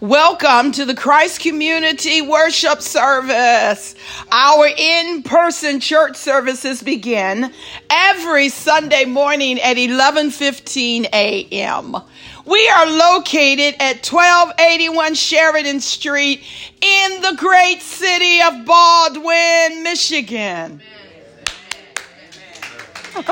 Welcome 0.00 0.72
to 0.72 0.84
the 0.84 0.94
Christ 0.94 1.40
Community 1.40 2.20
Worship 2.20 2.82
Service. 2.82 3.94
Our 4.30 4.68
in-person 4.76 5.80
church 5.80 6.16
services 6.16 6.82
begin 6.82 7.50
every 7.88 8.50
Sunday 8.50 9.06
morning 9.06 9.58
at 9.58 9.78
11:15 9.78 11.06
a.m. 11.14 11.96
We 12.44 12.68
are 12.68 12.86
located 12.86 13.76
at 13.80 14.04
1281 14.06 15.14
Sheridan 15.14 15.80
Street 15.80 16.42
in 16.82 17.22
the 17.22 17.34
great 17.38 17.80
city 17.80 18.42
of 18.42 18.66
Baldwin, 18.66 19.82
Michigan. 19.82 20.82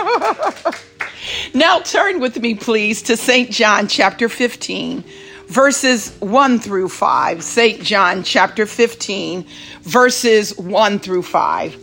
now 1.53 1.81
turn 1.81 2.21
with 2.21 2.41
me 2.41 2.55
please 2.55 3.03
to 3.03 3.19
St. 3.19 3.51
John 3.51 3.87
chapter 3.87 4.31
15 4.31 5.05
verses 5.47 6.17
1 6.21 6.59
through 6.59 6.89
5. 6.89 7.43
St. 7.43 7.83
John 7.83 8.23
chapter 8.23 8.67
15, 8.67 9.47
verses 9.83 10.57
1 10.57 10.99
through 10.99 11.23
5. 11.23 11.77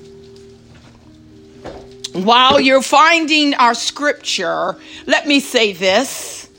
While 2.13 2.59
you're 2.59 2.81
finding 2.81 3.53
our 3.53 3.73
scripture, 3.73 4.75
let 5.05 5.27
me 5.27 5.39
say 5.39 5.73
this. 5.73 6.49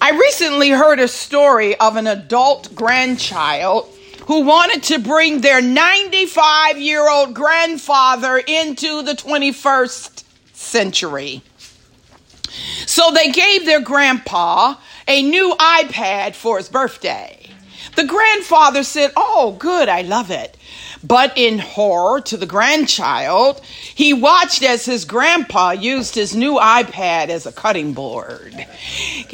I 0.00 0.12
recently 0.12 0.70
heard 0.70 0.98
a 0.98 1.08
story 1.08 1.76
of 1.76 1.96
an 1.96 2.06
adult 2.06 2.74
grandchild 2.74 3.94
who 4.26 4.42
wanted 4.44 4.82
to 4.84 4.98
bring 4.98 5.42
their 5.42 5.60
95 5.60 6.78
year 6.78 7.06
old 7.10 7.34
grandfather 7.34 8.38
into 8.38 9.02
the 9.02 9.12
21st 9.12 10.24
century. 10.54 11.42
So 12.86 13.10
they 13.10 13.30
gave 13.30 13.66
their 13.66 13.80
grandpa 13.80 14.76
a 15.10 15.22
new 15.22 15.56
iPad 15.58 16.36
for 16.36 16.56
his 16.56 16.68
birthday. 16.68 17.36
The 17.96 18.04
grandfather 18.04 18.84
said, 18.84 19.10
Oh, 19.16 19.56
good, 19.58 19.88
I 19.88 20.02
love 20.02 20.30
it. 20.30 20.56
But 21.02 21.32
in 21.36 21.58
horror 21.58 22.20
to 22.22 22.36
the 22.36 22.46
grandchild, 22.46 23.60
he 23.94 24.12
watched 24.12 24.62
as 24.62 24.84
his 24.84 25.04
grandpa 25.04 25.70
used 25.70 26.14
his 26.14 26.36
new 26.36 26.54
iPad 26.54 27.28
as 27.28 27.46
a 27.46 27.52
cutting 27.52 27.94
board. 27.94 28.54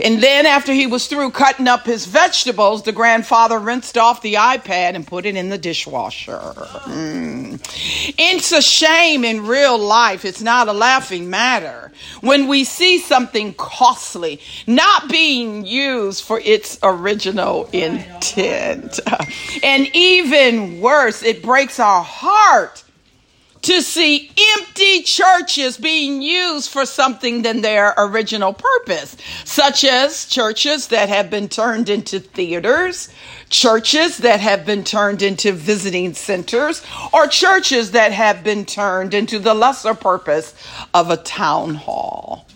And 0.02 0.22
then, 0.22 0.46
after 0.46 0.72
he 0.72 0.86
was 0.86 1.08
through 1.08 1.30
cutting 1.30 1.66
up 1.66 1.84
his 1.84 2.06
vegetables, 2.06 2.84
the 2.84 2.92
grandfather 2.92 3.58
rinsed 3.58 3.98
off 3.98 4.22
the 4.22 4.34
iPad 4.34 4.94
and 4.94 5.06
put 5.06 5.26
it 5.26 5.36
in 5.36 5.48
the 5.48 5.58
dishwasher. 5.58 6.38
Mm. 6.86 8.14
It's 8.18 8.52
a 8.52 8.62
shame 8.62 9.24
in 9.24 9.46
real 9.46 9.78
life, 9.78 10.24
it's 10.24 10.42
not 10.42 10.68
a 10.68 10.72
laughing 10.72 11.30
matter. 11.30 11.90
When 12.20 12.46
we 12.46 12.64
see 12.64 12.98
something 12.98 13.54
costly 13.54 14.40
not 14.66 15.08
being 15.10 15.66
used 15.66 16.22
for 16.24 16.40
its 16.40 16.78
original 16.82 17.68
intent. 17.72 19.00
And 19.62 19.88
even 19.94 20.80
worse, 20.80 21.22
it 21.22 21.42
breaks 21.42 21.55
breaks 21.56 21.80
our 21.80 22.02
heart 22.02 22.84
to 23.62 23.80
see 23.80 24.30
empty 24.58 25.00
churches 25.00 25.78
being 25.78 26.20
used 26.20 26.68
for 26.68 26.84
something 26.84 27.40
than 27.40 27.62
their 27.62 27.94
original 27.96 28.52
purpose, 28.52 29.16
such 29.46 29.82
as 29.82 30.26
churches 30.26 30.88
that 30.88 31.08
have 31.08 31.30
been 31.30 31.48
turned 31.48 31.88
into 31.88 32.20
theaters, 32.20 33.08
churches 33.48 34.18
that 34.18 34.38
have 34.38 34.66
been 34.66 34.84
turned 34.84 35.22
into 35.22 35.50
visiting 35.50 36.12
centers, 36.12 36.84
or 37.14 37.26
churches 37.26 37.92
that 37.92 38.12
have 38.12 38.44
been 38.44 38.66
turned 38.66 39.14
into 39.14 39.38
the 39.38 39.54
lesser 39.54 39.94
purpose 39.94 40.54
of 40.92 41.08
a 41.08 41.16
town 41.16 41.74
hall. 41.74 42.46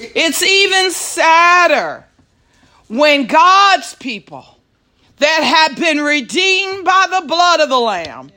It's 0.00 0.42
even 0.42 0.92
sadder 0.92 2.06
when 2.88 3.26
God's 3.26 3.94
people 3.96 4.57
that 5.18 5.66
have 5.68 5.78
been 5.78 5.98
redeemed 5.98 6.84
by 6.84 7.06
the 7.10 7.26
blood 7.26 7.60
of 7.60 7.68
the 7.68 7.78
Lamb 7.78 8.30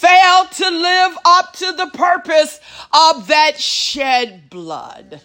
fail 0.00 0.46
to 0.46 0.70
live 0.70 1.18
up 1.26 1.52
to 1.52 1.72
the 1.72 1.90
purpose 1.92 2.58
of 2.92 3.26
that 3.26 3.60
shed 3.60 4.48
blood. 4.48 5.20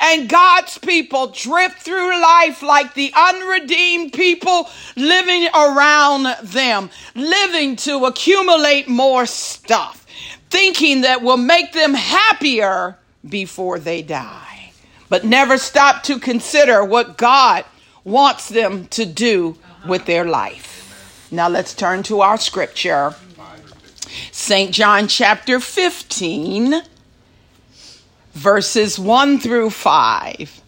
And 0.00 0.28
God's 0.28 0.76
people 0.76 1.28
drift 1.28 1.78
through 1.78 2.20
life 2.20 2.62
like 2.62 2.92
the 2.92 3.10
unredeemed 3.16 4.12
people 4.12 4.68
living 4.96 5.48
around 5.54 6.26
them, 6.42 6.90
living 7.14 7.76
to 7.76 8.04
accumulate 8.04 8.86
more 8.86 9.24
stuff, 9.24 10.04
thinking 10.50 11.02
that 11.02 11.22
will 11.22 11.38
make 11.38 11.72
them 11.72 11.94
happier 11.94 12.98
before 13.26 13.78
they 13.78 14.02
die. 14.02 14.72
But 15.08 15.24
never 15.24 15.56
stop 15.56 16.02
to 16.02 16.18
consider 16.18 16.84
what 16.84 17.16
God 17.16 17.64
wants 18.04 18.50
them 18.50 18.88
to 18.88 19.06
do 19.06 19.56
with 19.86 20.06
their 20.06 20.24
life. 20.24 21.28
Now 21.30 21.48
let's 21.48 21.74
turn 21.74 22.02
to 22.04 22.20
our 22.20 22.38
scripture. 22.38 23.14
St. 24.32 24.72
John 24.72 25.08
chapter 25.08 25.60
15, 25.60 26.82
verses 28.32 28.98
1 28.98 29.38
through 29.38 29.70
5. 29.70 30.62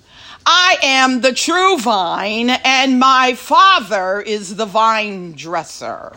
I 0.44 0.76
am 0.82 1.20
the 1.20 1.32
true 1.32 1.78
vine, 1.78 2.50
and 2.50 2.98
my 2.98 3.34
Father 3.34 4.20
is 4.20 4.56
the 4.56 4.66
vine 4.66 5.32
dresser. 5.32 6.12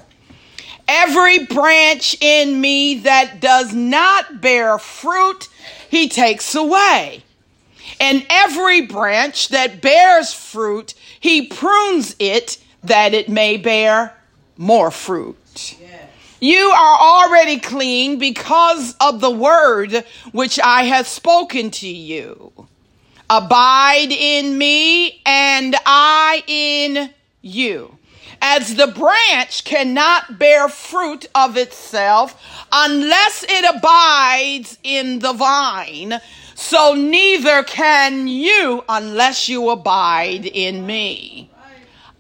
Every 0.88 1.46
branch 1.46 2.18
in 2.20 2.60
me 2.60 3.00
that 3.00 3.40
does 3.40 3.74
not 3.74 4.42
bear 4.42 4.78
fruit, 4.78 5.48
he 5.90 6.10
takes 6.10 6.56
away. 6.56 7.24
And 8.00 8.26
every 8.30 8.82
branch 8.82 9.50
that 9.50 9.82
bears 9.82 10.34
fruit, 10.34 10.94
he 11.20 11.48
prunes 11.48 12.16
it 12.20 12.58
that 12.84 13.14
it 13.14 13.30
may 13.30 13.58
bear 13.58 14.14
more 14.58 14.92
fruit. 14.92 15.78
You 16.40 16.72
are 16.72 17.00
already 17.00 17.58
clean 17.58 18.20
because 18.20 18.96
of 19.00 19.22
the 19.22 19.32
word 19.32 20.04
which 20.34 20.60
I 20.60 20.84
have 20.84 21.08
spoken 21.08 21.72
to 21.72 21.88
you. 21.88 22.52
Abide 23.30 24.12
in 24.12 24.58
me 24.58 25.22
and 25.26 25.74
I 25.86 26.44
in 26.46 27.12
you. 27.42 27.98
As 28.42 28.76
the 28.76 28.88
branch 28.88 29.64
cannot 29.64 30.38
bear 30.38 30.68
fruit 30.68 31.28
of 31.34 31.56
itself 31.56 32.36
unless 32.74 33.46
it 33.48 33.76
abides 33.78 34.78
in 34.84 35.20
the 35.20 35.32
vine, 35.32 36.20
so 36.54 36.94
neither 36.94 37.64
can 37.64 38.28
you 38.28 38.84
unless 38.90 39.48
you 39.48 39.70
abide 39.70 40.46
in 40.46 40.86
me. 40.86 41.50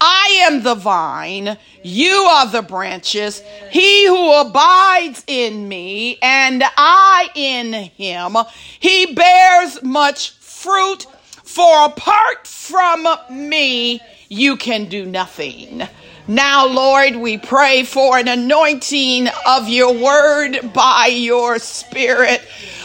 I 0.05 0.47
am 0.49 0.63
the 0.63 0.75
vine, 0.75 1.57
you 1.81 2.11
are 2.11 2.47
the 2.47 2.61
branches. 2.61 3.41
He 3.71 4.05
who 4.05 4.33
abides 4.33 5.23
in 5.27 5.69
me 5.69 6.17
and 6.21 6.61
I 6.75 7.29
in 7.35 7.71
him, 7.71 8.35
he 8.81 9.13
bears 9.13 9.81
much 9.81 10.31
fruit, 10.31 11.07
for 11.45 11.85
apart 11.85 12.47
from 12.47 13.07
me, 13.31 14.01
you 14.27 14.57
can 14.57 14.89
do 14.89 15.05
nothing. 15.05 15.87
Now, 16.27 16.67
Lord, 16.67 17.15
we 17.15 17.37
pray 17.37 17.83
for 17.83 18.17
an 18.17 18.27
anointing 18.27 19.29
of 19.45 19.69
your 19.69 19.93
word 19.93 20.73
by 20.73 21.07
your 21.07 21.59
spirit. 21.59 22.41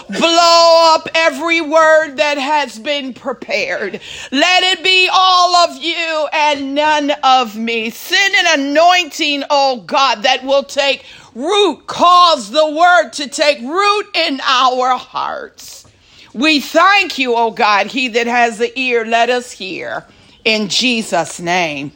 Blow 0.08 0.94
up 0.94 1.06
every 1.14 1.60
word 1.60 2.16
that 2.16 2.38
has 2.38 2.78
been 2.78 3.12
prepared. 3.12 4.00
Let 4.32 4.62
it 4.62 4.82
be 4.82 5.08
all 5.12 5.54
of 5.56 5.82
you 5.82 6.28
and 6.32 6.74
none 6.74 7.10
of 7.22 7.56
me. 7.56 7.90
Send 7.90 8.34
an 8.34 8.60
anointing, 8.60 9.44
oh 9.50 9.82
God, 9.82 10.22
that 10.22 10.44
will 10.44 10.64
take 10.64 11.04
root, 11.34 11.86
cause 11.86 12.50
the 12.50 12.70
word 12.70 13.10
to 13.14 13.28
take 13.28 13.60
root 13.60 14.06
in 14.14 14.40
our 14.42 14.96
hearts. 14.96 15.86
We 16.32 16.60
thank 16.60 17.18
you, 17.18 17.34
oh 17.34 17.50
God. 17.50 17.88
He 17.88 18.08
that 18.08 18.26
has 18.26 18.56
the 18.56 18.78
ear, 18.78 19.04
let 19.04 19.28
us 19.28 19.52
hear. 19.52 20.06
In 20.44 20.68
Jesus' 20.68 21.38
name. 21.38 21.92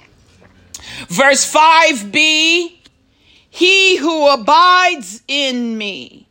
Verse 1.08 1.50
5b 1.50 2.76
He 3.48 3.96
who 3.96 4.28
abides 4.28 5.22
in 5.28 5.78
me 5.78 6.21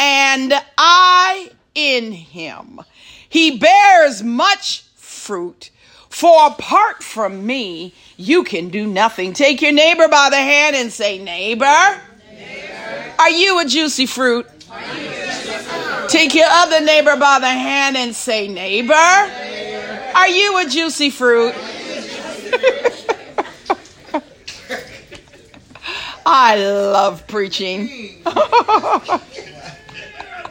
and 0.00 0.54
I 0.78 1.50
in 1.74 2.12
him. 2.12 2.80
He 3.28 3.58
bears 3.58 4.22
much 4.22 4.84
fruit, 4.96 5.70
for 6.08 6.46
apart 6.46 7.02
from 7.02 7.46
me, 7.46 7.92
you 8.16 8.42
can 8.42 8.70
do 8.70 8.86
nothing. 8.86 9.34
Take 9.34 9.60
your 9.60 9.72
neighbor 9.72 10.08
by 10.08 10.30
the 10.30 10.36
hand 10.36 10.74
and 10.74 10.90
say, 10.90 11.18
Neighbor, 11.18 11.66
neighbor. 12.32 13.14
are 13.18 13.30
you 13.30 13.60
a 13.60 13.66
juicy 13.66 14.06
fruit? 14.06 14.46
Take 16.08 16.34
your 16.34 16.48
other 16.48 16.80
neighbor 16.80 17.16
by 17.16 17.38
the 17.38 17.48
hand 17.48 17.96
and 17.98 18.14
say, 18.14 18.48
Neighbor, 18.48 18.94
neighbor. 18.94 20.12
are 20.14 20.28
you 20.28 20.66
a 20.66 20.68
juicy 20.68 21.10
fruit? 21.10 21.54
I 26.26 26.56
love 26.56 27.26
preaching. 27.26 28.22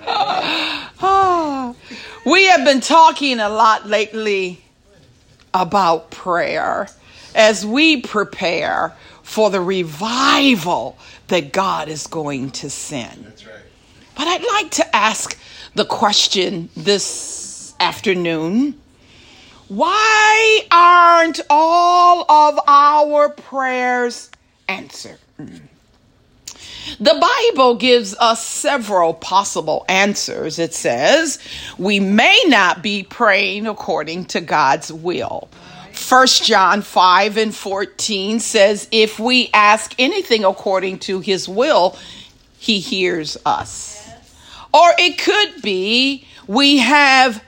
we 2.25 2.45
have 2.45 2.65
been 2.65 2.81
talking 2.81 3.39
a 3.39 3.49
lot 3.49 3.87
lately 3.87 4.61
about 5.53 6.11
prayer. 6.11 6.87
as 7.35 7.65
we 7.65 8.01
prepare 8.01 8.95
for 9.21 9.51
the 9.51 9.61
revival 9.61 10.97
that 11.27 11.53
God 11.53 11.87
is 11.87 12.07
going 12.07 12.49
to 12.51 12.69
send. 12.69 13.25
Right. 13.25 13.61
But 14.15 14.27
I'd 14.27 14.43
like 14.43 14.71
to 14.71 14.95
ask 14.95 15.37
the 15.75 15.85
question 15.85 16.69
this 16.75 17.73
afternoon 17.79 18.79
why 19.67 20.61
aren't 20.71 21.41
all 21.47 22.29
of 22.29 22.59
our 22.67 23.29
prayers 23.29 24.31
answered? 24.67 25.19
The 26.99 27.27
Bible 27.51 27.75
gives 27.75 28.15
us 28.15 28.45
several 28.45 29.13
possible 29.13 29.85
answers. 29.87 30.59
It 30.59 30.73
says 30.73 31.39
we 31.77 31.99
may 31.99 32.41
not 32.47 32.81
be 32.81 33.03
praying 33.03 33.67
according 33.67 34.25
to 34.25 34.41
God's 34.41 34.91
will. 34.91 35.49
1 36.07 36.27
John 36.27 36.81
5 36.81 37.37
and 37.37 37.53
14 37.53 38.39
says, 38.39 38.87
If 38.91 39.19
we 39.19 39.49
ask 39.53 39.93
anything 39.99 40.45
according 40.45 40.99
to 40.99 41.19
his 41.19 41.47
will, 41.47 41.97
he 42.57 42.79
hears 42.79 43.37
us. 43.45 44.09
Or 44.73 44.89
it 44.97 45.17
could 45.17 45.61
be 45.61 46.25
we 46.47 46.77
have 46.77 47.43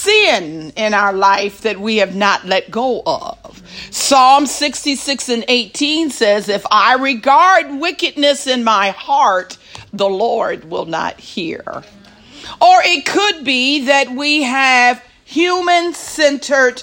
sin 0.00 0.72
in 0.76 0.94
our 0.94 1.12
life 1.12 1.60
that 1.62 1.78
we 1.80 1.98
have 1.98 2.14
not 2.14 2.46
let 2.46 2.70
go 2.70 3.02
of. 3.04 3.62
Psalm 3.90 4.46
66 4.46 5.28
and 5.28 5.44
18 5.48 6.10
says, 6.10 6.48
If 6.48 6.64
I 6.70 6.94
regard 6.94 7.80
wickedness 7.80 8.46
in 8.46 8.64
my 8.64 8.90
heart, 8.90 9.58
the 9.92 10.08
Lord 10.08 10.64
will 10.70 10.86
not 10.86 11.20
hear. 11.20 11.62
Or 12.60 12.80
it 12.84 13.06
could 13.06 13.44
be 13.44 13.86
that 13.86 14.10
we 14.10 14.42
have 14.42 15.04
human 15.24 15.92
centered 15.94 16.82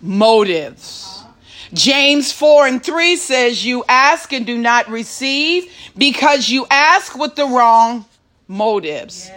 motives. 0.00 1.24
James 1.72 2.32
4 2.32 2.66
and 2.66 2.82
3 2.82 3.16
says, 3.16 3.64
You 3.64 3.84
ask 3.88 4.32
and 4.32 4.44
do 4.44 4.58
not 4.58 4.88
receive 4.88 5.72
because 5.96 6.48
you 6.48 6.66
ask 6.70 7.16
with 7.16 7.36
the 7.36 7.46
wrong 7.46 8.04
motives, 8.48 9.30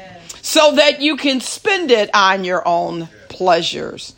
so 0.43 0.75
that 0.75 1.01
you 1.01 1.15
can 1.15 1.39
spend 1.39 1.89
it 1.89 2.09
on 2.13 2.43
your 2.43 2.67
own 2.67 3.07
pleasures. 3.29 4.13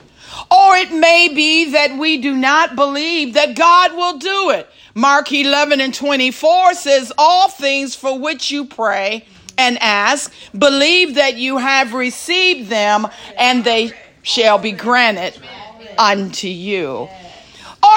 Or 0.52 0.76
it 0.76 0.92
may 0.92 1.32
be 1.34 1.72
that 1.72 1.98
we 1.98 2.18
do 2.18 2.36
not 2.36 2.76
believe 2.76 3.36
that 3.36 3.56
God 3.56 3.96
will 3.96 4.18
do 4.18 4.50
it. 4.50 4.68
Mark 4.96 5.32
11 5.32 5.80
and 5.80 5.94
24 5.94 6.74
says, 6.74 7.14
All 7.18 7.48
things 7.48 7.96
for 7.96 8.18
which 8.18 8.50
you 8.50 8.66
pray 8.66 9.24
and 9.58 9.78
ask, 9.80 10.34
believe 10.58 11.16
that 11.16 11.38
you 11.38 11.58
have 11.58 11.94
received 11.94 12.70
them, 12.70 13.08
and 13.38 13.64
they 13.64 13.92
shall 14.24 14.58
be 14.58 14.72
granted 14.72 15.40
unto 15.98 16.48
you. 16.48 17.08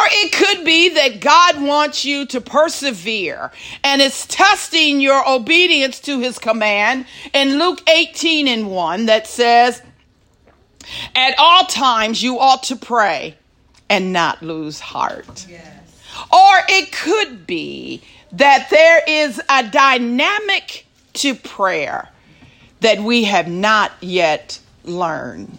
Or 0.09 0.15
it 0.15 0.33
could 0.33 0.65
be 0.65 0.89
that 0.91 1.21
God 1.21 1.61
wants 1.61 2.03
you 2.03 2.25
to 2.27 2.41
persevere 2.41 3.53
and 3.85 4.01
is 4.01 4.25
testing 4.27 5.03
your 5.03 5.29
obedience 5.29 6.01
to 6.01 6.19
his 6.19 6.39
command 6.39 7.05
in 7.35 7.59
Luke 7.59 7.83
18 7.87 8.49
and 8.49 8.71
1 8.71 9.05
that 9.07 9.27
says, 9.27 9.83
At 11.15 11.35
all 11.39 11.65
times 11.67 12.23
you 12.23 12.39
ought 12.39 12.63
to 12.65 12.77
pray 12.77 13.37
and 13.91 14.11
not 14.11 14.43
lose 14.43 14.81
heart. 14.81 15.47
Or 16.33 16.53
it 16.69 16.91
could 16.91 17.47
be 17.47 18.01
that 18.33 18.69
there 18.71 19.03
is 19.07 19.43
a 19.51 19.69
dynamic 19.69 20.87
to 21.15 21.35
prayer 21.35 22.09
that 22.81 23.01
we 23.01 23.25
have 23.25 23.49
not 23.49 23.93
yet 24.01 24.59
learned. 24.85 25.59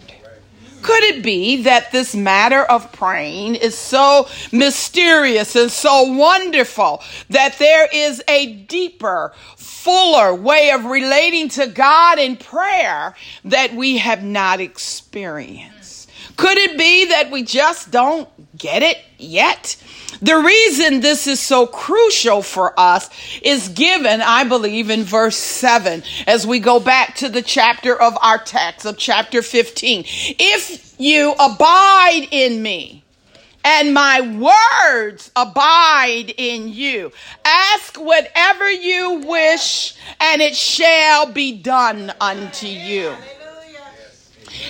Could 0.81 1.03
it 1.03 1.23
be 1.23 1.63
that 1.63 1.91
this 1.91 2.15
matter 2.15 2.63
of 2.63 2.91
praying 2.91 3.55
is 3.55 3.77
so 3.77 4.27
mysterious 4.51 5.55
and 5.55 5.71
so 5.71 6.03
wonderful 6.03 7.03
that 7.29 7.57
there 7.59 7.87
is 7.93 8.23
a 8.27 8.53
deeper, 8.53 9.33
fuller 9.55 10.33
way 10.33 10.71
of 10.71 10.85
relating 10.85 11.49
to 11.49 11.67
God 11.67 12.19
in 12.19 12.37
prayer 12.37 13.15
that 13.45 13.73
we 13.73 13.97
have 13.97 14.23
not 14.23 14.59
experienced? 14.59 16.09
Could 16.37 16.57
it 16.57 16.77
be 16.77 17.07
that 17.07 17.31
we 17.31 17.43
just 17.43 17.91
don't 17.91 18.29
get 18.57 18.81
it 18.81 18.97
yet? 19.17 19.75
The 20.21 20.37
reason 20.37 20.99
this 20.99 21.27
is 21.27 21.39
so 21.39 21.65
crucial 21.65 22.41
for 22.41 22.77
us 22.79 23.09
is 23.41 23.69
given, 23.69 24.21
I 24.21 24.43
believe, 24.43 24.89
in 24.89 25.03
verse 25.03 25.37
7 25.37 26.03
as 26.27 26.45
we 26.45 26.59
go 26.59 26.79
back 26.79 27.15
to 27.17 27.29
the 27.29 27.41
chapter 27.41 27.99
of 27.99 28.17
our 28.21 28.37
text 28.37 28.85
of 28.85 28.97
chapter 28.97 29.41
15. 29.41 30.03
If 30.07 30.95
you 30.99 31.33
abide 31.39 32.27
in 32.31 32.61
me, 32.61 33.03
and 33.63 33.93
my 33.93 34.21
words 34.21 35.31
abide 35.35 36.33
in 36.37 36.69
you. 36.69 37.11
Ask 37.43 37.97
whatever 37.97 38.69
you 38.71 39.21
wish, 39.25 39.95
and 40.19 40.41
it 40.41 40.55
shall 40.55 41.31
be 41.31 41.57
done 41.57 42.13
unto 42.21 42.67
you. 42.67 43.13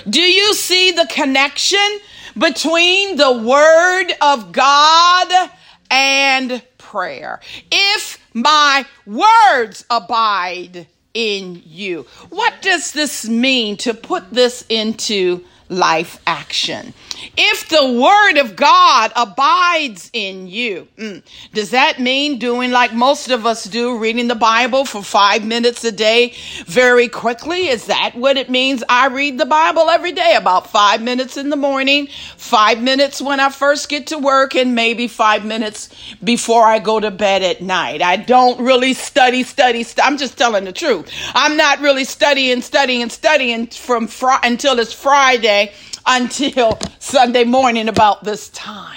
Do 0.10 0.22
you 0.22 0.54
see 0.54 0.92
the 0.92 1.08
connection 1.10 2.00
between 2.40 3.18
the 3.18 3.32
word 3.32 4.08
of 4.22 4.52
God 4.52 5.52
and 5.92 6.64
prayer? 6.78 7.40
If 7.72 8.20
my 8.34 8.86
words 9.06 9.86
abide 9.90 10.88
in 11.14 11.62
you. 11.66 12.04
What 12.30 12.62
does 12.62 12.92
this 12.92 13.28
mean 13.28 13.78
to 13.78 13.94
put 13.94 14.32
this 14.32 14.66
into 14.70 15.44
life 15.68 16.22
action? 16.26 16.94
If 17.38 17.70
the 17.70 18.00
word 18.00 18.38
of 18.38 18.56
God 18.56 19.12
abides 19.16 20.10
in 20.14 20.48
you, 20.48 20.88
mm, 20.98 21.24
does 21.54 21.72
that 21.72 22.00
mean 22.00 22.40
doing 22.40 22.72
like 22.72 22.94
most 22.94 23.30
of 23.30 23.46
us 23.46 23.66
do, 23.66 23.98
reading 23.98 24.28
the 24.28 24.36
Bible 24.36 24.86
for 24.86 25.04
five 25.04 25.46
minutes 25.46 25.84
a 25.84 25.92
day 25.92 26.34
very 26.66 27.08
quickly? 27.08 27.68
Is 27.68 27.88
that 27.88 28.16
what 28.16 28.38
it 28.38 28.50
means? 28.50 28.84
I 28.88 29.08
read 29.08 29.38
the 29.38 29.46
Bible 29.46 29.90
every 29.90 30.12
day, 30.12 30.36
about 30.36 30.70
five 30.70 31.02
minutes 31.02 31.38
in 31.38 31.50
the 31.50 31.56
morning, 31.56 32.08
five 32.38 32.82
minutes 32.82 33.22
when 33.22 33.40
I 33.40 33.50
first 33.50 33.90
get 33.90 34.08
to 34.08 34.18
work, 34.18 34.56
and 34.56 34.76
maybe 34.76 35.08
five 35.08 35.46
minutes 35.46 35.90
before 36.24 36.66
I 36.66 36.80
go 36.80 37.00
to 37.00 37.12
bed 37.12 37.42
at 37.44 37.62
night. 37.62 38.02
I 38.02 38.18
don't 38.18 38.62
really 38.62 38.94
study, 38.94 39.44
study, 39.44 39.84
st- 39.84 40.06
I'm 40.06 40.18
just 40.18 40.38
telling 40.38 40.66
the 40.66 40.72
truth. 40.72 41.12
I'm 41.34 41.58
not 41.58 41.80
really 41.80 42.06
studying, 42.06 42.62
studying, 42.62 43.10
studying 43.10 43.68
from 43.68 44.08
fr- 44.08 44.40
until 44.44 44.80
it's 44.80 44.94
Friday 44.94 45.74
until 46.06 46.80
Sunday 47.00 47.44
morning 47.44 47.90
about 47.90 48.24
this 48.24 48.50
time. 48.50 48.96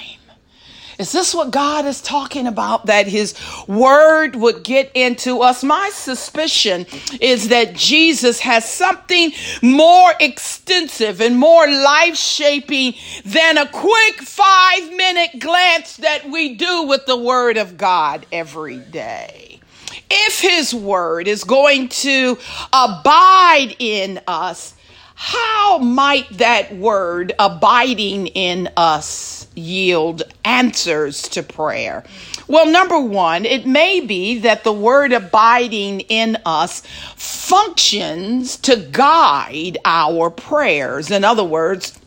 Is 0.98 1.10
this 1.10 1.34
what 1.34 1.50
God 1.50 1.84
is 1.84 2.00
talking 2.00 2.46
about? 2.46 2.86
That 2.86 3.08
His 3.08 3.34
Word 3.66 4.36
would 4.36 4.62
get 4.62 4.92
into 4.94 5.40
us? 5.40 5.64
My 5.64 5.90
suspicion 5.92 6.86
is 7.20 7.48
that 7.48 7.74
Jesus 7.74 8.40
has 8.40 8.70
something 8.70 9.32
more 9.62 10.12
extensive 10.20 11.20
and 11.20 11.38
more 11.38 11.66
life 11.66 12.16
shaping 12.16 12.94
than 13.24 13.58
a 13.58 13.68
quick 13.68 14.20
five 14.20 14.92
minute 14.94 15.40
glance 15.40 15.96
that 15.96 16.30
we 16.30 16.54
do 16.54 16.84
with 16.84 17.06
the 17.06 17.16
Word 17.16 17.56
of 17.56 17.76
God 17.76 18.26
every 18.30 18.78
day 18.78 19.52
if 20.12 20.40
his 20.40 20.74
word 20.74 21.26
is 21.26 21.44
going 21.44 21.88
to 21.88 22.38
abide 22.72 23.74
in 23.78 24.20
us, 24.26 24.74
how 25.14 25.78
might 25.78 26.28
that 26.38 26.74
word 26.74 27.32
abiding 27.38 28.28
in 28.28 28.68
us 28.76 29.46
yield 29.54 30.22
answers 30.44 31.22
to 31.28 31.42
prayer? 31.42 32.04
Well, 32.48 32.66
number 32.66 32.98
one, 32.98 33.44
it 33.44 33.66
may 33.66 34.00
be 34.00 34.40
that 34.40 34.64
the 34.64 34.72
word 34.72 35.12
abiding 35.12 36.00
in 36.00 36.38
us 36.44 36.82
functions 37.16 38.56
to 38.58 38.76
guide 38.76 39.78
our 39.84 40.30
prayers. 40.30 41.10
In 41.10 41.24
other 41.24 41.44
words, 41.44 41.98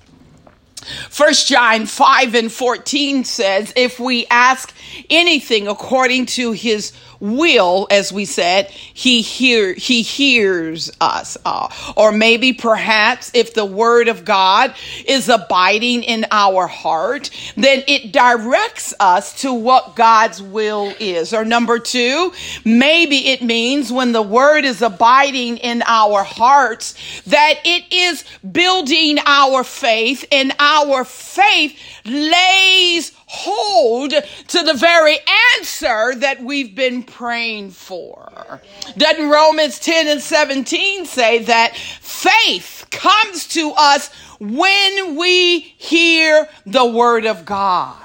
First 1.10 1.48
John 1.48 1.88
5 1.88 2.36
and 2.36 2.52
14 2.52 3.24
says, 3.24 3.74
if 3.76 4.00
we 4.00 4.28
ask 4.28 4.72
anything 5.10 5.68
according 5.68 6.28
to 6.28 6.52
his 6.52 6.94
will, 7.20 7.88
as 7.92 8.12
we 8.12 8.26
said, 8.26 8.70
he 8.70 9.22
hear 9.22 9.74
he 9.74 10.02
hears 10.02 10.92
us. 11.00 11.38
Uh, 11.46 11.70
or 11.96 12.12
maybe 12.12 12.54
perhaps 12.54 13.32
if 13.34 13.54
the 13.54 13.66
word 13.66 14.08
of 14.08 14.26
God 14.26 14.74
is 15.06 15.30
abiding 15.30 16.04
in 16.04 16.26
our 16.32 16.68
heart, 16.68 17.30
then 17.56 17.84
it 17.88 18.12
directs 18.12 18.94
us 19.00 19.42
to 19.42 19.54
what 19.54 19.96
God's 19.96 20.42
will 20.42 20.94
is. 21.00 21.34
Or 21.34 21.46
number 21.46 21.80
two, 21.80 22.34
maybe 22.64 23.30
it 23.30 23.42
means 23.42 23.92
when 23.92 24.12
the 24.12 24.22
word 24.22 24.66
is 24.66 24.82
abiding 24.82 25.58
in 25.58 25.84
our 25.86 26.24
hearts 26.24 26.96
that 27.24 27.56
it 27.64 27.92
is 27.92 28.24
building 28.40 29.18
our 29.26 29.64
faith 29.64 30.26
and 30.32 30.54
our 30.60 31.04
faith 31.04 31.78
lays 32.06 33.12
hold 33.28 34.12
to 34.12 34.64
the 34.64 34.74
very 34.74 35.18
answer 35.58 36.16
that 36.16 36.42
we've 36.42 36.76
been 36.76 37.04
praying 37.04 37.72
for. 37.72 38.62
Doesn't 38.98 39.30
Romans 39.30 39.80
10 39.80 40.08
and 40.08 40.22
17 40.22 41.06
say 41.06 41.44
that 41.44 41.76
faith 41.76 42.86
comes 42.92 43.48
to 43.50 43.72
us 43.76 44.14
when 44.40 45.16
we 45.16 45.60
hear 45.60 46.48
the 46.66 46.86
word 46.86 47.26
of 47.26 47.46
God? 47.46 47.96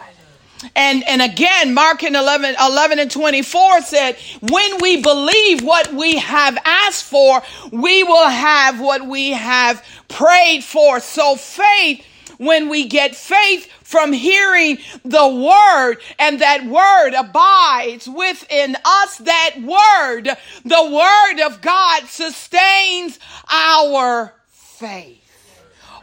and, 0.77 1.07
and 1.09 1.23
again, 1.23 1.75
Mark 1.75 2.03
in 2.03 2.15
11, 2.15 2.57
11 2.61 2.99
and 2.99 3.11
24 3.11 3.83
said, 3.83 4.17
when 4.41 4.79
we 4.81 5.01
believe 5.01 5.63
what 5.63 5.93
we 5.93 6.17
have 6.19 6.59
asked 6.65 7.05
for, 7.05 7.43
we 7.73 8.03
will 8.03 8.29
have 8.29 8.81
what 8.81 9.07
we 9.07 9.31
have 9.31 9.85
prayed 10.09 10.63
for. 10.63 11.01
So 11.01 11.37
faith, 11.37 12.05
when 12.41 12.71
we 12.71 12.87
get 12.87 13.15
faith 13.15 13.71
from 13.83 14.15
hearing 14.15 14.79
the 15.05 15.29
word 15.29 15.99
and 16.19 16.41
that 16.41 16.65
word 16.65 17.13
abides 17.13 18.09
within 18.09 18.75
us, 18.83 19.19
that 19.19 19.57
word, 19.59 20.25
the 20.65 20.91
word 20.91 21.47
of 21.47 21.61
God 21.61 22.05
sustains 22.07 23.19
our 23.51 24.33
faith. 24.49 25.19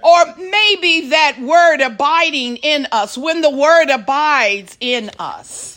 Or 0.03 0.35
maybe 0.37 1.09
that 1.09 1.39
word 1.41 1.81
abiding 1.81 2.57
in 2.57 2.85
us, 2.91 3.17
when 3.17 3.41
the 3.41 3.49
word 3.49 3.89
abides 3.89 4.77
in 4.79 5.09
us. 5.17 5.76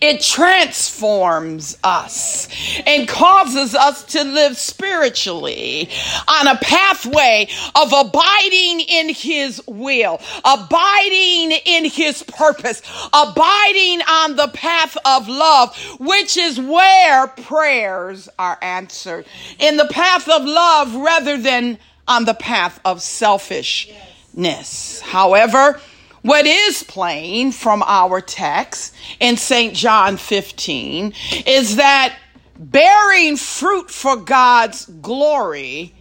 It 0.00 0.20
transforms 0.22 1.78
us 1.82 2.48
and 2.86 3.08
causes 3.08 3.74
us 3.74 4.04
to 4.12 4.24
live 4.24 4.56
spiritually 4.56 5.88
on 6.26 6.46
a 6.48 6.56
pathway 6.56 7.48
of 7.74 7.92
abiding 7.92 8.80
in 8.80 9.08
His 9.14 9.62
will, 9.66 10.20
abiding 10.44 11.52
in 11.64 11.84
His 11.84 12.22
purpose, 12.22 12.82
abiding 13.12 14.02
on 14.02 14.36
the 14.36 14.48
path 14.48 14.96
of 15.04 15.28
love, 15.28 15.76
which 15.98 16.36
is 16.36 16.60
where 16.60 17.26
prayers 17.28 18.28
are 18.38 18.58
answered. 18.62 19.26
In 19.58 19.76
the 19.76 19.86
path 19.86 20.28
of 20.28 20.44
love 20.44 20.94
rather 20.94 21.36
than 21.36 21.78
on 22.06 22.24
the 22.24 22.34
path 22.34 22.80
of 22.84 23.02
selfishness. 23.02 25.00
However, 25.00 25.80
what 26.22 26.46
is 26.46 26.82
plain 26.82 27.52
from 27.52 27.82
our 27.86 28.20
text 28.20 28.94
in 29.20 29.36
St. 29.36 29.74
John 29.74 30.16
15 30.16 31.12
is 31.46 31.76
that 31.76 32.16
bearing 32.58 33.36
fruit 33.36 33.90
for 33.90 34.16
God's 34.16 34.86
glory 34.86 35.94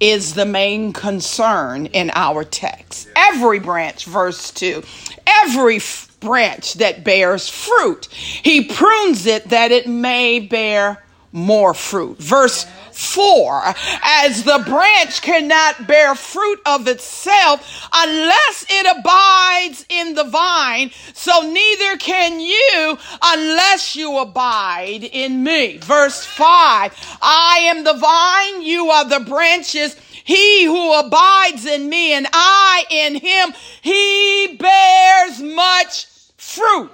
is 0.00 0.34
the 0.34 0.46
main 0.46 0.92
concern 0.92 1.86
in 1.86 2.10
our 2.14 2.44
text. 2.44 3.08
Every 3.16 3.58
branch, 3.58 4.04
verse 4.04 4.52
2, 4.52 4.82
every 5.26 5.80
branch 6.20 6.74
that 6.74 7.04
bears 7.04 7.48
fruit, 7.48 8.06
he 8.06 8.64
prunes 8.64 9.26
it 9.26 9.48
that 9.48 9.72
it 9.72 9.88
may 9.88 10.38
bear 10.38 11.04
more 11.32 11.74
fruit. 11.74 12.18
Verse 12.18 12.66
4 12.98 13.62
As 14.02 14.42
the 14.42 14.58
branch 14.66 15.22
cannot 15.22 15.86
bear 15.86 16.16
fruit 16.16 16.60
of 16.66 16.88
itself 16.88 17.88
unless 17.92 18.66
it 18.68 18.98
abides 18.98 19.86
in 19.88 20.14
the 20.14 20.24
vine, 20.24 20.90
so 21.14 21.40
neither 21.42 21.96
can 21.98 22.40
you 22.40 22.98
unless 23.22 23.94
you 23.94 24.18
abide 24.18 25.04
in 25.04 25.44
me. 25.44 25.76
Verse 25.78 26.24
5 26.24 27.18
I 27.22 27.58
am 27.70 27.84
the 27.84 27.94
vine, 27.94 28.62
you 28.62 28.90
are 28.90 29.08
the 29.08 29.20
branches. 29.20 29.94
He 30.24 30.64
who 30.64 30.92
abides 30.92 31.66
in 31.66 31.88
me 31.88 32.14
and 32.14 32.26
I 32.32 32.84
in 32.90 33.14
him, 33.14 33.54
he 33.80 34.56
bears 34.58 35.40
much 35.40 36.06
fruit. 36.36 36.90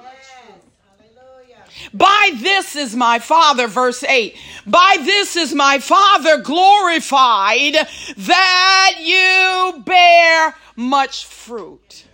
By 1.94 2.32
this 2.34 2.74
is 2.74 2.96
my 2.96 3.20
Father, 3.20 3.68
verse 3.68 4.02
8. 4.02 4.36
By 4.66 4.96
this 5.00 5.36
is 5.36 5.54
my 5.54 5.78
Father 5.78 6.38
glorified 6.38 7.74
that 8.16 8.94
you 8.98 9.82
bear 9.84 10.56
much 10.74 11.24
fruit. 11.26 12.04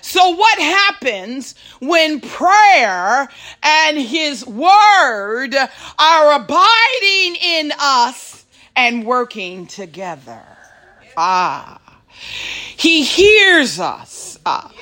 So, 0.00 0.30
what 0.30 0.58
happens 0.58 1.56
when 1.80 2.20
prayer 2.20 3.28
and 3.62 3.98
His 3.98 4.46
Word 4.46 5.54
are 5.98 6.32
abiding 6.32 7.36
in 7.42 7.72
us 7.78 8.44
and 8.76 9.04
working 9.04 9.66
together? 9.66 10.42
Ah, 11.16 11.80
He 12.76 13.02
hears 13.02 13.78
us. 13.80 14.38
Ah 14.46 14.72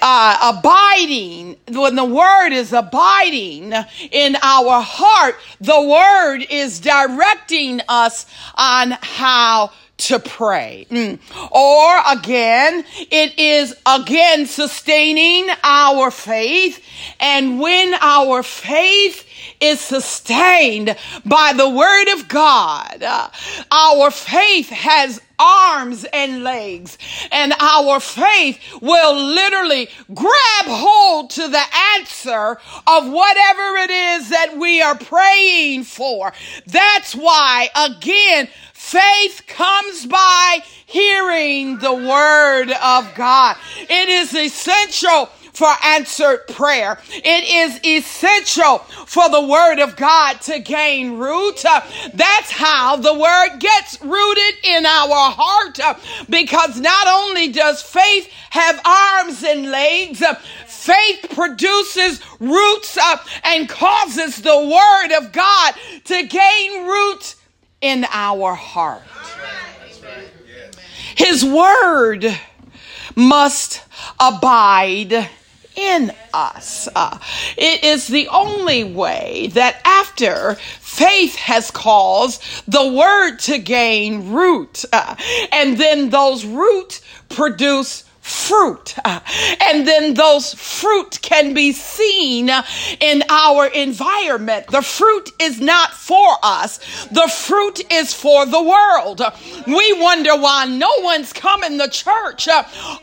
uh, 0.00 0.54
abiding, 0.58 1.56
when 1.68 1.94
the 1.94 2.04
word 2.04 2.50
is 2.50 2.72
abiding 2.72 3.72
in 4.10 4.36
our 4.42 4.80
heart, 4.80 5.36
the 5.60 5.80
word 5.80 6.46
is 6.50 6.80
directing 6.80 7.80
us 7.88 8.26
on 8.54 8.92
how 9.02 9.70
to 9.98 10.18
pray. 10.18 10.86
Mm. 10.90 11.18
Or 11.50 12.18
again, 12.18 12.84
it 13.10 13.38
is 13.38 13.74
again 13.84 14.46
sustaining 14.46 15.48
our 15.62 16.10
faith. 16.10 16.82
And 17.20 17.60
when 17.60 17.92
our 18.00 18.42
faith 18.42 19.26
is 19.60 19.78
sustained 19.78 20.96
by 21.26 21.52
the 21.54 21.68
word 21.68 22.08
of 22.14 22.28
God, 22.28 23.02
uh, 23.02 23.28
our 23.70 24.10
faith 24.10 24.70
has 24.70 25.20
arms 25.40 26.04
and 26.12 26.44
legs. 26.44 26.98
And 27.32 27.54
our 27.58 27.98
faith 27.98 28.58
will 28.80 29.16
literally 29.16 29.88
grab 30.12 30.66
hold 30.66 31.30
to 31.30 31.48
the 31.48 31.64
answer 31.96 32.58
of 32.86 33.10
whatever 33.10 33.76
it 33.78 33.90
is 33.90 34.28
that 34.28 34.56
we 34.58 34.82
are 34.82 34.96
praying 34.96 35.84
for. 35.84 36.32
That's 36.66 37.14
why, 37.14 37.70
again, 37.74 38.48
faith 38.74 39.42
comes 39.46 40.06
by 40.06 40.58
hearing 40.86 41.78
the 41.78 41.94
word 41.94 42.70
of 42.70 43.14
God. 43.14 43.56
It 43.78 44.08
is 44.08 44.34
essential 44.34 45.30
for 45.60 45.74
answered 45.84 46.46
prayer. 46.48 46.98
It 47.10 47.44
is 47.44 47.84
essential 47.84 48.78
for 48.78 49.28
the 49.28 49.46
word 49.46 49.78
of 49.78 49.94
God 49.94 50.40
to 50.44 50.58
gain 50.58 51.18
root. 51.18 51.62
That's 52.14 52.50
how 52.50 52.96
the 52.96 53.12
word 53.12 53.58
gets 53.58 54.00
rooted 54.00 54.54
in 54.64 54.86
our 54.86 55.30
heart 55.36 55.78
because 56.30 56.80
not 56.80 57.06
only 57.06 57.52
does 57.52 57.82
faith 57.82 58.32
have 58.48 58.80
arms 58.86 59.44
and 59.44 59.70
legs, 59.70 60.22
faith 60.66 61.26
produces 61.34 62.22
roots 62.40 62.96
up 62.96 63.26
and 63.44 63.68
causes 63.68 64.40
the 64.40 64.56
word 64.56 65.18
of 65.18 65.30
God 65.30 65.74
to 66.04 66.26
gain 66.26 66.86
root 66.86 67.34
in 67.82 68.06
our 68.10 68.54
heart. 68.54 69.02
His 71.16 71.44
word 71.44 72.24
must 73.14 73.82
abide 74.18 75.28
in 75.80 76.12
us. 76.34 76.88
Uh, 76.94 77.18
it 77.56 77.82
is 77.84 78.08
the 78.08 78.28
only 78.28 78.84
way 78.84 79.48
that 79.54 79.80
after 79.84 80.54
faith 80.80 81.36
has 81.36 81.70
caused 81.70 82.42
the 82.70 82.92
word 82.92 83.38
to 83.38 83.58
gain 83.58 84.30
root, 84.30 84.84
uh, 84.92 85.16
and 85.52 85.78
then 85.78 86.10
those 86.10 86.44
roots 86.44 87.00
produce 87.28 88.04
fruit. 88.20 88.96
And 89.04 89.86
then 89.86 90.14
those 90.14 90.54
fruit 90.54 91.20
can 91.22 91.54
be 91.54 91.72
seen 91.72 92.50
in 93.00 93.22
our 93.28 93.66
environment. 93.66 94.66
The 94.68 94.82
fruit 94.82 95.30
is 95.38 95.60
not 95.60 95.92
for 95.92 96.36
us. 96.42 96.78
The 97.06 97.28
fruit 97.28 97.80
is 97.92 98.12
for 98.12 98.46
the 98.46 98.62
world. 98.62 99.22
We 99.66 99.92
wonder 100.00 100.36
why 100.36 100.66
no 100.66 100.90
one's 100.98 101.32
coming 101.32 101.78
to 101.78 101.88
church. 101.88 102.48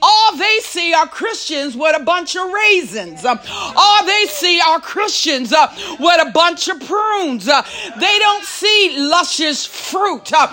All 0.01 0.37
they 0.37 0.59
see 0.61 0.93
are 0.93 1.07
Christians 1.07 1.75
with 1.75 1.95
a 1.99 2.03
bunch 2.03 2.35
of 2.35 2.51
raisins. 2.51 3.25
All 3.25 4.05
they 4.05 4.25
see 4.27 4.61
are 4.61 4.79
Christians 4.79 5.53
uh, 5.53 5.67
with 5.99 6.27
a 6.27 6.31
bunch 6.31 6.67
of 6.67 6.79
prunes. 6.81 7.47
Uh, 7.47 7.63
they 7.99 8.19
don't 8.19 8.43
see 8.43 8.95
luscious 8.97 9.65
fruit. 9.65 10.31
Uh, 10.33 10.47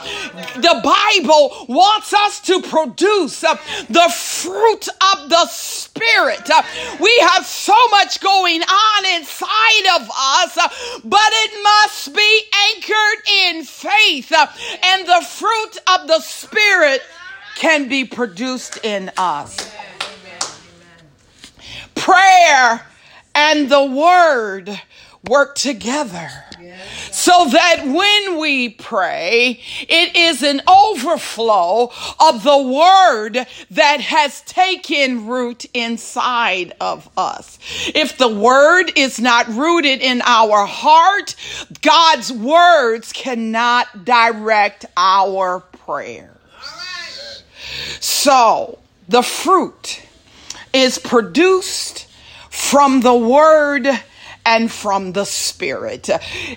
the 0.57 0.81
Bible 0.83 1.67
wants 1.69 2.15
us 2.15 2.41
to 2.41 2.63
produce 2.63 3.41
the 3.41 4.13
fruit 4.15 4.54
fruit 4.55 4.89
of 5.13 5.29
the 5.29 5.47
Spirit. 5.47 6.49
Uh, 6.49 6.63
we 7.01 7.13
have 7.23 7.45
so 7.45 7.75
much 7.91 8.21
going 8.21 8.63
on 8.63 9.07
inside 9.17 10.01
of 10.01 10.09
us, 10.09 10.57
uh, 10.57 10.69
but 11.05 11.29
it 11.33 11.63
must 11.63 12.15
be 12.15 12.43
anchored 12.71 13.29
in 13.29 13.65
faith. 13.65 14.31
Uh, 14.31 14.47
and 14.85 15.09
the 15.09 15.27
fruit 15.27 15.79
of 15.93 16.07
the 16.07 16.21
Spirit 16.21 17.03
can 17.57 17.89
be 17.89 18.05
produced 18.05 18.79
in 18.85 19.11
us. 19.17 19.73
Prayer 21.97 22.87
and 23.35 23.69
the 23.69 23.85
Word 23.85 24.81
work 25.29 25.55
together 25.55 26.31
so 27.11 27.47
that 27.51 27.85
when 27.85 28.39
we 28.41 28.69
pray, 28.69 29.61
it 29.81 30.17
is 30.17 30.43
an 30.43 30.61
overflow 30.69 31.91
of 32.21 32.43
the 32.43 32.59
word 32.59 33.47
that 33.71 34.01
has 34.01 34.41
taken 34.43 35.27
root 35.27 35.65
inside 35.73 36.73
of 36.81 37.09
us. 37.17 37.59
If 37.95 38.19
the 38.19 38.29
word 38.29 38.93
is 38.97 39.21
not 39.21 39.49
rooted 39.49 40.01
in 40.01 40.23
our 40.23 40.67
heart, 40.67 41.37
God's 41.83 42.33
words 42.33 43.13
cannot 43.13 44.05
direct 44.05 44.87
our 44.97 45.61
prayers. 45.61 46.31
So 48.01 48.79
the 49.09 49.23
fruit 49.23 50.03
is 50.73 50.99
produced 50.99 52.07
from 52.51 53.01
the 53.01 53.15
word 53.15 53.87
and 54.47 54.71
from 54.71 55.13
the 55.13 55.25
Spirit. 55.25 56.11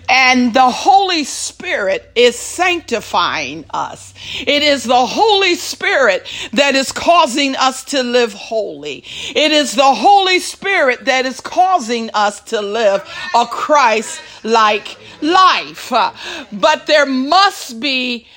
And 0.10 0.54
the 0.54 0.70
Holy 0.70 1.24
Spirit 1.24 2.12
is 2.16 2.38
sanctifying 2.38 3.66
us. 3.70 4.14
It 4.40 4.64
is 4.64 4.84
the 4.84 5.06
Holy 5.06 5.56
Spirit 5.56 6.28
that 6.54 6.76
is 6.76 6.92
causing 6.92 7.56
us 7.56 7.84
to 7.86 8.04
live 8.04 8.34
holy. 8.34 9.04
It 9.36 9.52
is 9.52 9.76
the 9.76 9.94
Holy 9.94 10.40
Spirit 10.40 11.06
that 11.06 11.26
is 11.26 11.42
causing 11.42 12.10
us 12.14 12.42
to 12.42 12.62
live 12.62 13.08
a 13.36 13.46
Christ 13.46 14.22
like 14.44 14.98
life. 15.22 15.92
But 16.52 16.88
there 16.88 17.06
must 17.06 17.80
be 17.80 18.28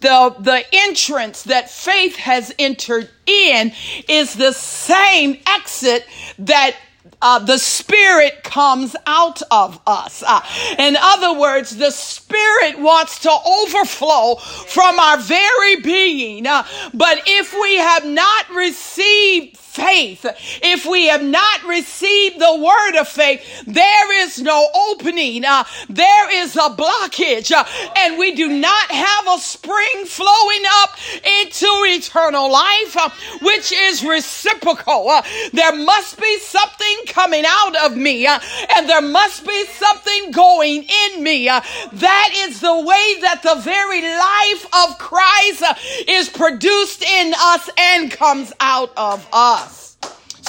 the, 0.00 0.34
the 0.38 0.62
entrance 0.72 1.44
that 1.44 1.70
faith 1.70 2.16
has 2.16 2.54
entered 2.58 3.08
in 3.26 3.72
is 4.08 4.34
the 4.34 4.52
same 4.52 5.38
exit 5.46 6.06
that 6.38 6.76
uh, 7.22 7.38
the 7.38 7.58
Spirit 7.58 8.42
comes 8.42 8.96
out 9.06 9.42
of 9.50 9.80
us. 9.86 10.22
Uh, 10.26 10.40
in 10.78 10.96
other 11.00 11.38
words, 11.38 11.76
the 11.76 11.90
Spirit 11.90 12.78
wants 12.78 13.20
to 13.20 13.30
overflow 13.30 14.36
from 14.36 14.98
our 14.98 15.18
very 15.18 15.76
being. 15.80 16.46
Uh, 16.46 16.64
but 16.94 17.20
if 17.26 17.52
we 17.52 17.76
have 17.76 18.04
not 18.06 18.50
received 18.50 19.56
faith, 19.76 20.24
if 20.62 20.86
we 20.86 21.08
have 21.08 21.22
not 21.22 21.62
received 21.64 22.40
the 22.40 22.56
word 22.56 22.98
of 22.98 23.06
faith, 23.06 23.42
there 23.66 24.22
is 24.24 24.40
no 24.40 24.68
opening. 24.90 25.44
Uh, 25.44 25.64
there 25.90 26.42
is 26.42 26.56
a 26.56 26.70
blockage, 26.70 27.52
uh, 27.52 27.64
and 27.98 28.18
we 28.18 28.34
do 28.34 28.48
not 28.48 28.90
have 28.90 29.26
a 29.28 29.38
spring 29.38 30.06
flowing 30.06 30.64
up 30.82 30.96
into 31.42 31.68
eternal 31.92 32.50
life, 32.50 32.96
uh, 32.96 33.10
which 33.42 33.70
is 33.70 34.02
reciprocal. 34.02 35.10
Uh, 35.10 35.22
there 35.52 35.76
must 35.76 36.18
be 36.18 36.38
something 36.38 36.96
coming 37.08 37.44
out 37.46 37.76
of 37.84 37.96
me, 37.96 38.26
uh, 38.26 38.40
and 38.76 38.88
there 38.88 39.02
must 39.02 39.46
be 39.46 39.64
something 39.66 40.30
going 40.30 40.84
in 41.04 41.22
me. 41.22 41.48
Uh, 41.48 41.60
that 41.92 42.30
is 42.34 42.60
the 42.60 42.80
way 42.80 43.06
that 43.20 43.42
the 43.42 43.56
very 43.56 44.02
life 44.02 44.64
of 44.82 44.98
Christ 44.98 45.62
is 46.08 46.30
produced 46.30 47.02
in 47.02 47.34
us 47.36 47.68
and 47.76 48.10
comes 48.10 48.52
out 48.60 48.92
of 48.96 49.26
us. 49.32 49.65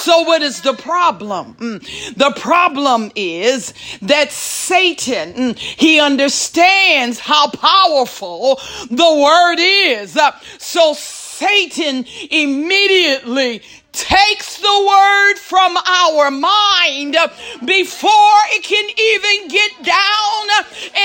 So, 0.07 0.21
what 0.21 0.41
is 0.41 0.61
the 0.61 0.71
problem? 0.71 1.55
Mm. 1.55 2.15
The 2.15 2.31
problem 2.39 3.11
is 3.13 3.73
that 4.01 4.31
Satan, 4.31 5.33
mm, 5.33 5.57
he 5.57 5.99
understands 5.99 7.19
how 7.19 7.49
powerful 7.49 8.61
the 8.89 9.21
word 9.21 9.57
is. 9.59 10.15
Uh, 10.15 10.31
so, 10.59 10.93
Satan 10.93 12.05
immediately 12.31 13.61
takes 13.97 14.57
the 14.57 14.85
word 14.87 15.35
from 15.39 15.75
our 15.75 16.29
mind 16.29 17.17
before 17.65 18.39
it 18.53 18.63
can 18.63 18.89
even 18.97 19.47
get 19.47 19.71
down 19.83 20.47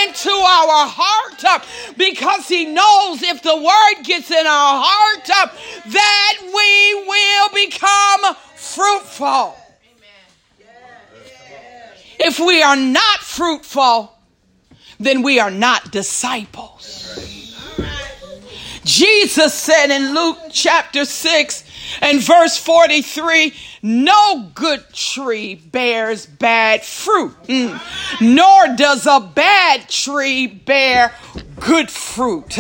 into 0.05 0.31
our 0.31 0.87
heart 0.87 1.65
because 1.97 2.49
he 2.49 2.67
knows 2.67 3.23
if 3.23 3.43
the 3.43 3.57
word 3.57 4.05
gets 4.05 4.31
in 4.31 4.47
our 4.47 4.85
heart 4.85 5.25
that 5.87 6.39
we 6.43 7.05
will 7.09 7.49
become 7.67 8.37
fruitful. 8.55 9.57
If 12.21 12.39
we 12.39 12.63
are 12.63 12.77
not 12.77 13.19
fruitful, 13.21 14.13
then 15.01 15.23
we 15.23 15.41
are 15.41 15.51
not 15.51 15.91
disciples. 15.91 17.03
Jesus 18.85 19.55
said 19.55 19.91
in 19.91 20.15
Luke 20.15 20.39
chapter 20.51 21.05
6 21.05 21.65
and 22.01 22.21
verse 22.21 22.57
43 22.57 23.53
no 23.83 24.51
good 24.55 24.85
tree 24.93 25.57
bears 25.57 26.25
bad 26.25 26.85
fruit, 26.85 27.35
mm. 27.45 27.81
nor 28.21 28.77
does 28.77 29.07
a 29.07 29.19
bad 29.35 29.89
tree 29.89 30.47
bear 30.47 31.13
good 31.59 31.91
fruit. 31.91 32.55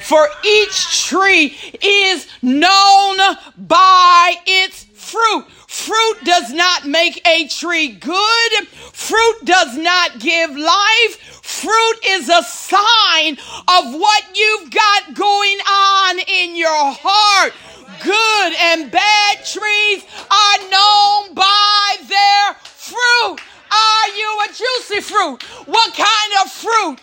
For 0.00 0.28
each 0.44 1.06
tree 1.06 1.56
is 1.82 2.26
known 2.42 3.36
by 3.56 4.34
its 4.46 4.84
fruit. 4.84 5.46
Fruit 5.66 6.16
does 6.24 6.52
not 6.52 6.86
make 6.86 7.26
a 7.26 7.48
tree 7.48 7.88
good. 7.88 8.66
Fruit 8.68 9.44
does 9.44 9.76
not 9.76 10.18
give 10.18 10.56
life. 10.56 11.40
Fruit 11.42 11.98
is 12.06 12.28
a 12.28 12.42
sign 12.42 13.34
of 13.68 13.94
what 13.94 14.24
you've 14.34 14.70
got 14.70 15.14
going 15.14 15.58
on 15.58 16.18
in 16.26 16.56
your 16.56 16.92
heart. 16.98 17.52
Good 18.02 18.52
and 18.58 18.90
bad 18.90 19.44
trees 19.44 20.04
are 20.30 20.58
known 20.70 21.34
by 21.34 21.96
their 22.08 22.54
fruit. 22.54 23.36
Are 23.70 24.08
you 24.16 24.40
a 24.44 24.48
juicy 24.48 25.00
fruit? 25.00 25.42
What 25.66 25.94
kind 25.94 26.32
of 26.44 26.50
fruit 26.50 27.00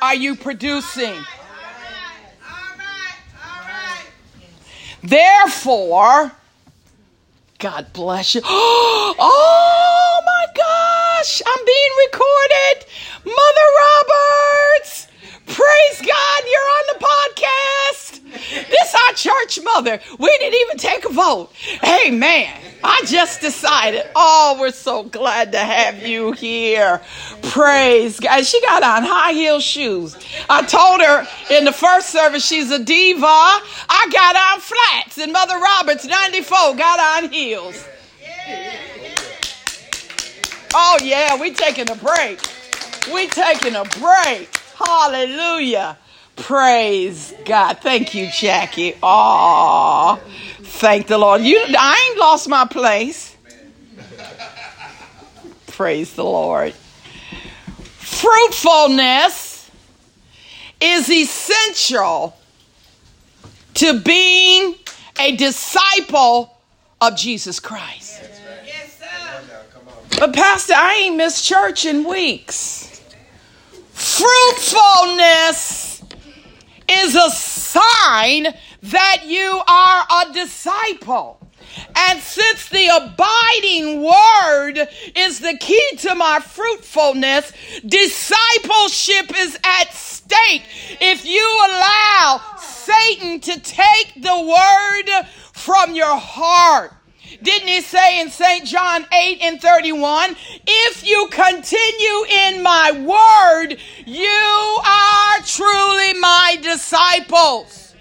are 0.00 0.14
you 0.14 0.34
producing? 0.36 1.16
Therefore, 5.02 6.32
God 7.58 7.92
bless 7.92 8.34
you. 8.34 8.42
Oh 9.18 10.22
my 10.26 10.46
gosh, 10.54 11.42
I'm 11.46 11.64
being 11.64 11.94
recorded. 12.06 12.86
Mother 13.24 13.68
Roberts, 13.82 15.08
praise 15.46 16.00
God, 16.00 16.42
you're 16.46 16.60
on 16.60 16.84
the 16.92 17.06
podcast. 17.06 18.16
This 18.68 18.94
our 18.94 19.12
church 19.14 19.58
mother. 19.62 20.00
We 20.18 20.38
didn't 20.38 20.60
even 20.60 20.78
take 20.78 21.04
a 21.04 21.12
vote. 21.12 21.52
Hey 21.54 22.10
man, 22.10 22.52
I 22.82 23.02
just 23.06 23.40
decided. 23.40 24.04
Oh, 24.14 24.56
we're 24.60 24.72
so 24.72 25.04
glad 25.04 25.52
to 25.52 25.58
have 25.58 26.06
you 26.06 26.32
here. 26.32 27.00
Praise 27.42 28.20
God. 28.20 28.44
She 28.44 28.60
got 28.60 28.82
on 28.82 29.04
high 29.04 29.32
heel 29.32 29.60
shoes. 29.60 30.16
I 30.50 30.62
told 30.62 31.00
her 31.00 31.26
in 31.56 31.64
the 31.64 31.72
first 31.72 32.10
service 32.10 32.44
she's 32.44 32.70
a 32.70 32.82
diva. 32.82 33.26
I 33.26 34.08
got 34.12 34.36
on 34.36 34.60
flats, 34.60 35.18
and 35.18 35.32
Mother 35.32 35.58
Roberts, 35.58 36.04
94, 36.04 36.74
got 36.76 37.22
on 37.24 37.30
heels. 37.30 37.86
Oh, 40.74 40.98
yeah, 41.02 41.40
we 41.40 41.52
taking 41.52 41.90
a 41.90 41.96
break. 41.96 42.40
We 43.12 43.28
taking 43.28 43.74
a 43.74 43.84
break. 43.84 44.55
Hallelujah. 44.78 45.96
Praise 46.36 47.32
God. 47.46 47.78
Thank 47.78 48.14
you, 48.14 48.28
Jackie. 48.30 48.94
Oh, 49.02 50.20
thank 50.60 51.06
the 51.06 51.16
Lord. 51.16 51.40
You, 51.40 51.58
I 51.66 52.08
ain't 52.10 52.18
lost 52.18 52.48
my 52.48 52.66
place. 52.66 53.34
Praise 55.68 56.14
the 56.14 56.24
Lord. 56.24 56.74
Fruitfulness 57.98 59.70
is 60.80 61.10
essential 61.10 62.36
to 63.74 64.00
being 64.00 64.74
a 65.18 65.36
disciple 65.36 66.58
of 67.00 67.16
Jesus 67.16 67.60
Christ. 67.60 68.22
But, 70.18 70.34
Pastor, 70.34 70.74
I 70.74 71.02
ain't 71.04 71.16
missed 71.16 71.44
church 71.44 71.84
in 71.84 72.04
weeks. 72.04 72.85
Fruitfulness 73.96 76.02
is 76.86 77.16
a 77.16 77.30
sign 77.30 78.48
that 78.82 79.22
you 79.24 79.62
are 79.66 80.06
a 80.20 80.32
disciple. 80.34 81.40
And 81.96 82.20
since 82.20 82.68
the 82.68 82.88
abiding 82.88 84.02
word 84.02 84.86
is 85.14 85.40
the 85.40 85.56
key 85.58 85.96
to 86.00 86.14
my 86.14 86.40
fruitfulness, 86.40 87.54
discipleship 87.86 89.32
is 89.34 89.58
at 89.64 89.94
stake. 89.94 90.64
If 91.00 91.24
you 91.24 91.64
allow 91.66 92.42
Satan 92.58 93.40
to 93.40 93.58
take 93.60 94.12
the 94.16 94.40
word 94.40 95.08
from 95.54 95.94
your 95.94 96.18
heart, 96.18 96.92
didn't 97.42 97.68
he 97.68 97.80
say 97.80 98.20
in 98.20 98.30
St. 98.30 98.64
John 98.64 99.06
8 99.12 99.38
and 99.42 99.60
31, 99.60 100.36
if 100.66 101.06
you 101.06 101.28
continue 101.30 102.24
in 102.48 102.62
my 102.62 102.92
word, 102.92 103.78
you 104.06 104.78
are 104.86 105.40
truly 105.44 106.14
my 106.20 106.58
disciples. 106.62 107.94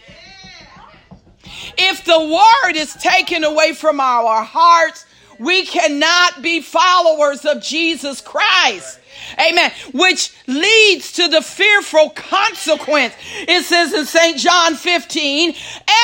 If 1.77 2.05
the 2.05 2.19
word 2.19 2.75
is 2.75 2.93
taken 2.93 3.43
away 3.43 3.73
from 3.73 3.99
our 3.99 4.43
hearts, 4.43 5.05
we 5.39 5.65
cannot 5.65 6.41
be 6.41 6.61
followers 6.61 7.45
of 7.45 7.61
Jesus 7.61 8.21
Christ. 8.21 8.99
Amen. 9.39 9.71
Which 9.93 10.33
leads 10.47 11.13
to 11.13 11.27
the 11.27 11.41
fearful 11.41 12.09
consequence. 12.11 13.13
It 13.47 13.63
says 13.63 13.93
in 13.93 14.05
St. 14.05 14.37
John 14.37 14.75
15, 14.75 15.53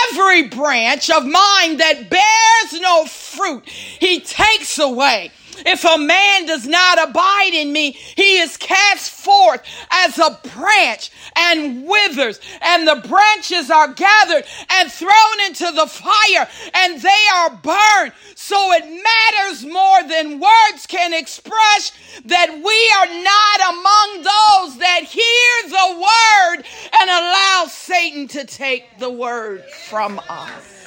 every 0.09 0.47
branch 0.47 1.09
of 1.09 1.23
mine 1.23 1.77
that 1.77 2.09
bears 2.09 2.81
no 2.81 3.05
fruit, 3.05 3.67
he 3.67 4.19
takes 4.19 4.79
away. 4.79 5.31
If 5.65 5.83
a 5.85 5.97
man 5.97 6.45
does 6.45 6.67
not 6.67 7.09
abide 7.09 7.51
in 7.53 7.71
me, 7.71 7.91
he 7.91 8.39
is 8.39 8.57
cast 8.57 9.11
forth 9.11 9.63
as 9.91 10.17
a 10.17 10.39
branch 10.53 11.11
and 11.35 11.85
withers, 11.85 12.39
and 12.61 12.87
the 12.87 13.07
branches 13.07 13.69
are 13.69 13.93
gathered 13.93 14.43
and 14.69 14.91
thrown 14.91 15.41
into 15.45 15.71
the 15.71 15.87
fire, 15.87 16.47
and 16.73 17.01
they 17.01 17.25
are 17.35 17.49
burned. 17.51 18.13
So 18.35 18.73
it 18.73 18.85
matters 18.85 19.65
more 19.65 20.03
than 20.03 20.39
words 20.39 20.87
can 20.87 21.13
express 21.13 21.91
that 22.25 22.49
we 22.49 22.91
are 22.97 23.23
not 23.23 23.59
among 23.73 24.17
those 24.17 24.77
that 24.79 25.03
hear 25.03 25.69
the 25.69 26.01
word 26.01 26.65
and 26.99 27.09
allow 27.09 27.65
Satan 27.67 28.27
to 28.29 28.45
take 28.45 28.99
the 28.99 29.09
word 29.09 29.63
from 29.87 30.19
us. 30.29 30.81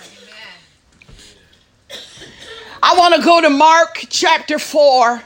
I 2.87 2.99
want 2.99 3.15
to 3.15 3.23
go 3.23 3.41
to 3.41 3.49
Mark 3.49 4.05
chapter 4.11 4.59
4 4.59 5.23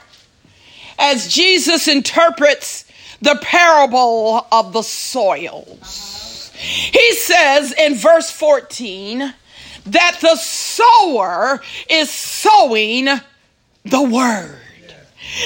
as 0.97 1.27
Jesus 1.27 1.89
interprets 1.89 2.85
the 3.21 3.37
parable 3.41 4.47
of 4.49 4.71
the 4.71 4.81
soils. 4.81 6.53
He 6.55 7.13
says 7.15 7.73
in 7.73 7.95
verse 7.95 8.31
14 8.31 9.33
that 9.87 10.17
the 10.21 10.37
sower 10.37 11.61
is 11.89 12.09
sowing 12.09 13.09
the 13.83 14.03
word. 14.03 14.57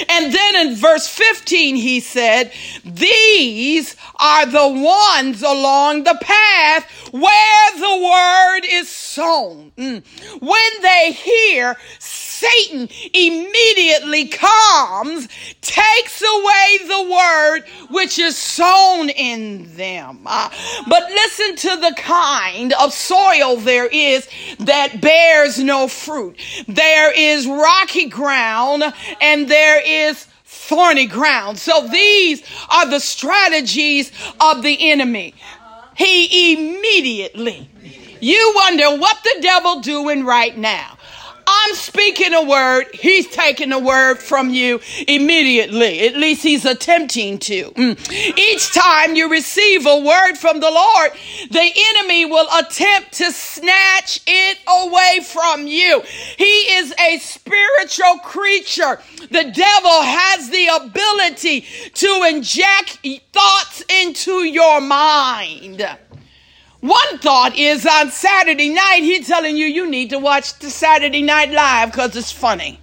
And 0.09 0.33
then 0.33 0.67
in 0.67 0.75
verse 0.75 1.07
15, 1.07 1.75
he 1.75 1.99
said, 1.99 2.51
These 2.85 3.95
are 4.19 4.45
the 4.45 4.67
ones 4.67 5.41
along 5.41 6.03
the 6.03 6.17
path 6.21 6.89
where 7.11 7.71
the 7.75 8.03
word 8.03 8.61
is 8.69 8.89
sown. 8.89 9.71
Mm. 9.77 10.03
When 10.41 10.81
they 10.81 11.11
hear, 11.11 11.77
Satan 11.99 12.89
immediately 13.13 14.27
comes, 14.27 15.27
takes 15.61 16.21
away 16.21 16.77
the 16.87 17.11
word 17.11 17.61
which 17.89 18.19
is 18.19 18.37
sown 18.37 19.09
in 19.09 19.75
them. 19.75 20.21
Uh, 20.25 20.49
but 20.87 21.09
listen 21.09 21.55
to 21.55 21.77
the 21.77 21.93
kind 21.97 22.73
of 22.73 22.91
soil 22.91 23.57
there 23.57 23.87
is 23.87 24.27
that 24.59 24.99
bears 24.99 25.59
no 25.59 25.87
fruit. 25.87 26.37
There 26.67 27.11
is 27.11 27.47
rocky 27.47 28.09
ground 28.09 28.83
and 29.21 29.47
there 29.47 29.72
is 29.79 30.27
thorny 30.45 31.05
ground. 31.05 31.57
So 31.57 31.88
these 31.88 32.43
are 32.69 32.89
the 32.89 32.99
strategies 32.99 34.12
of 34.39 34.63
the 34.63 34.91
enemy. 34.91 35.36
He 35.95 36.53
immediately, 36.53 37.69
you 38.19 38.53
wonder 38.55 38.97
what 38.97 39.17
the 39.23 39.39
devil 39.41 39.81
doing 39.81 40.25
right 40.25 40.57
now. 40.57 40.92
I'm 41.47 41.75
speaking 41.75 42.34
a 42.34 42.43
word, 42.43 42.86
he's 42.93 43.27
taking 43.27 43.71
a 43.71 43.79
word 43.79 44.19
from 44.19 44.49
you 44.49 44.79
immediately. 45.08 46.08
At 46.08 46.15
least 46.15 46.43
he's 46.43 46.65
attempting 46.65 47.39
to. 47.39 47.71
Mm. 47.71 48.38
Each 48.38 48.73
time 48.73 49.15
you 49.15 49.29
receive 49.29 49.86
a 49.86 49.97
word 49.99 50.36
from 50.36 50.60
the 50.60 50.71
Lord, 50.71 51.12
the 51.49 51.71
enemy 51.75 52.25
will 52.25 52.47
attempt 52.58 53.13
to 53.13 53.32
snatch 53.32 54.21
it 54.27 54.58
away 54.67 55.19
from 55.25 55.67
you. 55.67 56.01
He 56.38 56.73
is 56.75 56.93
a 56.99 57.17
spiritual 57.19 58.19
creature. 58.23 58.99
The 59.29 59.51
devil 59.51 60.01
has 60.01 60.49
the 60.49 60.67
ability 60.67 61.65
to 61.93 62.25
inject 62.29 63.06
thoughts 63.34 63.84
into 63.89 64.43
your 64.43 64.82
mind. 64.82 65.88
One 66.83 67.17
thought 67.19 67.57
is 67.57 67.85
on 67.85 68.11
Saturday 68.11 68.67
night, 68.67 69.03
he's 69.03 69.25
telling 69.25 69.55
you 69.55 69.67
you 69.67 69.89
need 69.89 70.09
to 70.09 70.19
watch 70.19 70.59
the 70.59 70.69
Saturday 70.69 71.21
Night 71.21 71.49
Live 71.49 71.93
because 71.93 72.13
it's 72.17 72.29
funny. 72.29 72.77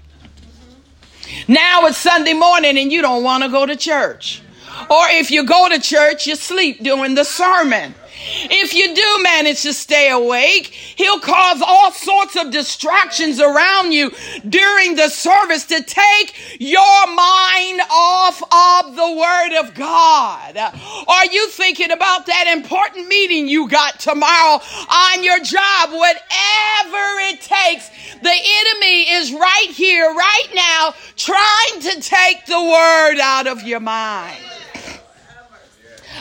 Now 1.46 1.84
it's 1.84 1.98
Sunday 1.98 2.32
morning 2.32 2.78
and 2.78 2.90
you 2.90 3.02
don't 3.02 3.22
want 3.22 3.44
to 3.44 3.50
go 3.50 3.66
to 3.66 3.76
church. 3.76 4.40
Or 4.88 5.04
if 5.10 5.30
you 5.30 5.44
go 5.44 5.68
to 5.68 5.78
church, 5.78 6.26
you 6.26 6.34
sleep 6.34 6.82
during 6.82 7.14
the 7.14 7.24
sermon. 7.24 7.94
If 8.22 8.74
you 8.74 8.94
do 8.94 9.22
manage 9.22 9.62
to 9.62 9.72
stay 9.72 10.10
awake, 10.10 10.66
he'll 10.66 11.20
cause 11.20 11.62
all 11.64 11.92
sorts 11.92 12.36
of 12.36 12.50
distractions 12.50 13.40
around 13.40 13.92
you 13.92 14.10
during 14.48 14.96
the 14.96 15.08
service 15.08 15.64
to 15.66 15.82
take 15.82 16.34
your 16.60 17.06
mind 17.06 17.80
off 17.90 18.42
of 18.42 18.96
the 18.96 19.12
Word 19.12 19.58
of 19.58 19.74
God. 19.74 20.56
Are 20.56 21.26
you 21.26 21.48
thinking 21.48 21.90
about 21.90 22.26
that 22.26 22.52
important 22.56 23.08
meeting 23.08 23.48
you 23.48 23.68
got 23.68 23.98
tomorrow 23.98 24.60
on 24.88 25.24
your 25.24 25.40
job? 25.40 25.90
Whatever 25.90 27.04
it 27.30 27.40
takes, 27.40 27.88
the 28.22 28.30
enemy 28.30 29.10
is 29.12 29.32
right 29.32 29.70
here, 29.70 30.06
right 30.06 30.48
now, 30.54 30.94
trying 31.16 31.80
to 31.80 32.00
take 32.00 32.46
the 32.46 32.60
Word 32.60 33.18
out 33.20 33.46
of 33.46 33.62
your 33.62 33.80
mind. 33.80 34.49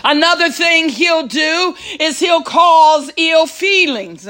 Another 0.03 0.49
thing 0.49 0.89
he'll 0.89 1.27
do 1.27 1.75
is 1.99 2.19
he'll 2.19 2.43
cause 2.43 3.11
ill 3.17 3.47
feelings. 3.47 4.27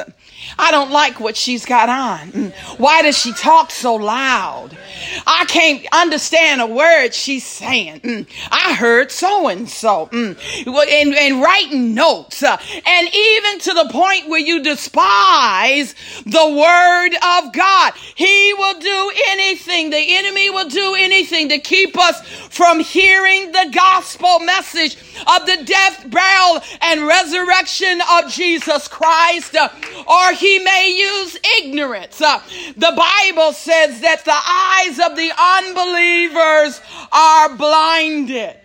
I 0.57 0.71
don't 0.71 0.91
like 0.91 1.19
what 1.19 1.37
she's 1.37 1.65
got 1.65 1.89
on. 1.89 2.53
Why 2.77 3.01
does 3.01 3.17
she 3.17 3.33
talk 3.33 3.71
so 3.71 3.95
loud? 3.95 4.77
I 5.25 5.45
can't 5.45 5.85
understand 5.91 6.61
a 6.61 6.67
word 6.67 7.13
she's 7.13 7.45
saying. 7.45 8.27
I 8.51 8.73
heard 8.73 9.11
so 9.11 9.47
and 9.47 9.69
so. 9.69 10.09
And, 10.11 11.41
writing 11.41 11.93
notes. 11.93 12.43
Uh, 12.43 12.57
and 12.85 13.07
even 13.13 13.59
to 13.59 13.73
the 13.73 13.89
point 13.91 14.29
where 14.29 14.39
you 14.39 14.61
despise 14.63 15.95
the 16.25 16.47
word 16.49 17.15
of 17.15 17.53
God. 17.53 17.93
He 18.15 18.53
will 18.57 18.79
do 18.79 19.11
anything. 19.27 19.89
The 19.89 20.15
enemy 20.17 20.49
will 20.49 20.69
do 20.69 20.95
anything 20.95 21.49
to 21.49 21.59
keep 21.59 21.97
us 21.97 22.21
from 22.49 22.79
hearing 22.79 23.51
the 23.51 23.71
gospel 23.73 24.39
message 24.39 24.97
of 25.35 25.45
the 25.45 25.63
death, 25.65 26.09
burial, 26.09 26.61
and 26.81 27.07
resurrection 27.07 28.01
of 28.11 28.29
Jesus 28.31 28.87
Christ. 28.87 29.55
Or 29.55 30.28
he 30.33 30.59
may 30.59 30.95
use 30.97 31.37
ignorance. 31.59 32.21
Uh, 32.21 32.41
the 32.75 32.93
Bible 32.95 33.53
says 33.53 34.01
that 34.01 34.25
the 34.25 34.31
eyes 34.31 34.99
of 34.99 35.15
the 35.15 35.31
unbelievers 35.57 36.81
are 37.11 37.55
blinded. 37.55 38.55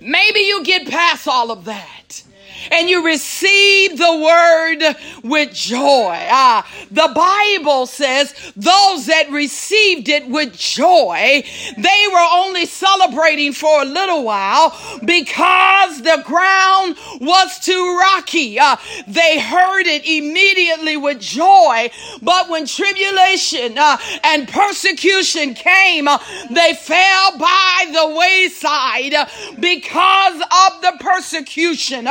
Maybe 0.00 0.40
you 0.40 0.62
get 0.64 0.88
past 0.88 1.26
all 1.26 1.50
of 1.50 1.64
that 1.64 2.22
and 2.70 2.88
you 2.88 3.04
receive 3.04 3.98
the 3.98 4.16
word 4.16 4.96
with 5.22 5.52
joy. 5.52 6.16
Ah, 6.30 6.66
the 6.90 7.10
Bible 7.14 7.86
says 7.86 8.34
those 8.56 9.06
that 9.06 9.30
received 9.30 10.08
it 10.08 10.28
with 10.28 10.56
joy, 10.56 11.42
they 11.76 12.06
were 12.12 12.28
only 12.32 12.66
celebrating 12.66 13.52
for 13.52 13.82
a 13.82 13.84
little 13.84 14.24
while 14.24 14.76
because 15.04 16.02
the 16.02 16.22
ground 16.24 16.96
was 17.20 17.58
too 17.60 17.98
rocky. 17.98 18.58
Uh, 18.58 18.76
they 19.06 19.38
heard 19.38 19.86
it 19.86 20.06
immediately 20.06 20.96
with 20.96 21.20
joy, 21.20 21.90
but 22.22 22.48
when 22.48 22.66
tribulation 22.66 23.78
uh, 23.78 23.96
and 24.24 24.48
persecution 24.48 25.54
came, 25.54 26.08
uh, 26.08 26.18
they 26.50 26.74
fell 26.74 27.38
by 27.38 27.90
the 27.92 28.16
wayside 28.16 29.14
uh, 29.14 29.26
because 29.58 30.40
of 30.40 30.80
the 30.82 30.96
persecution. 31.00 32.06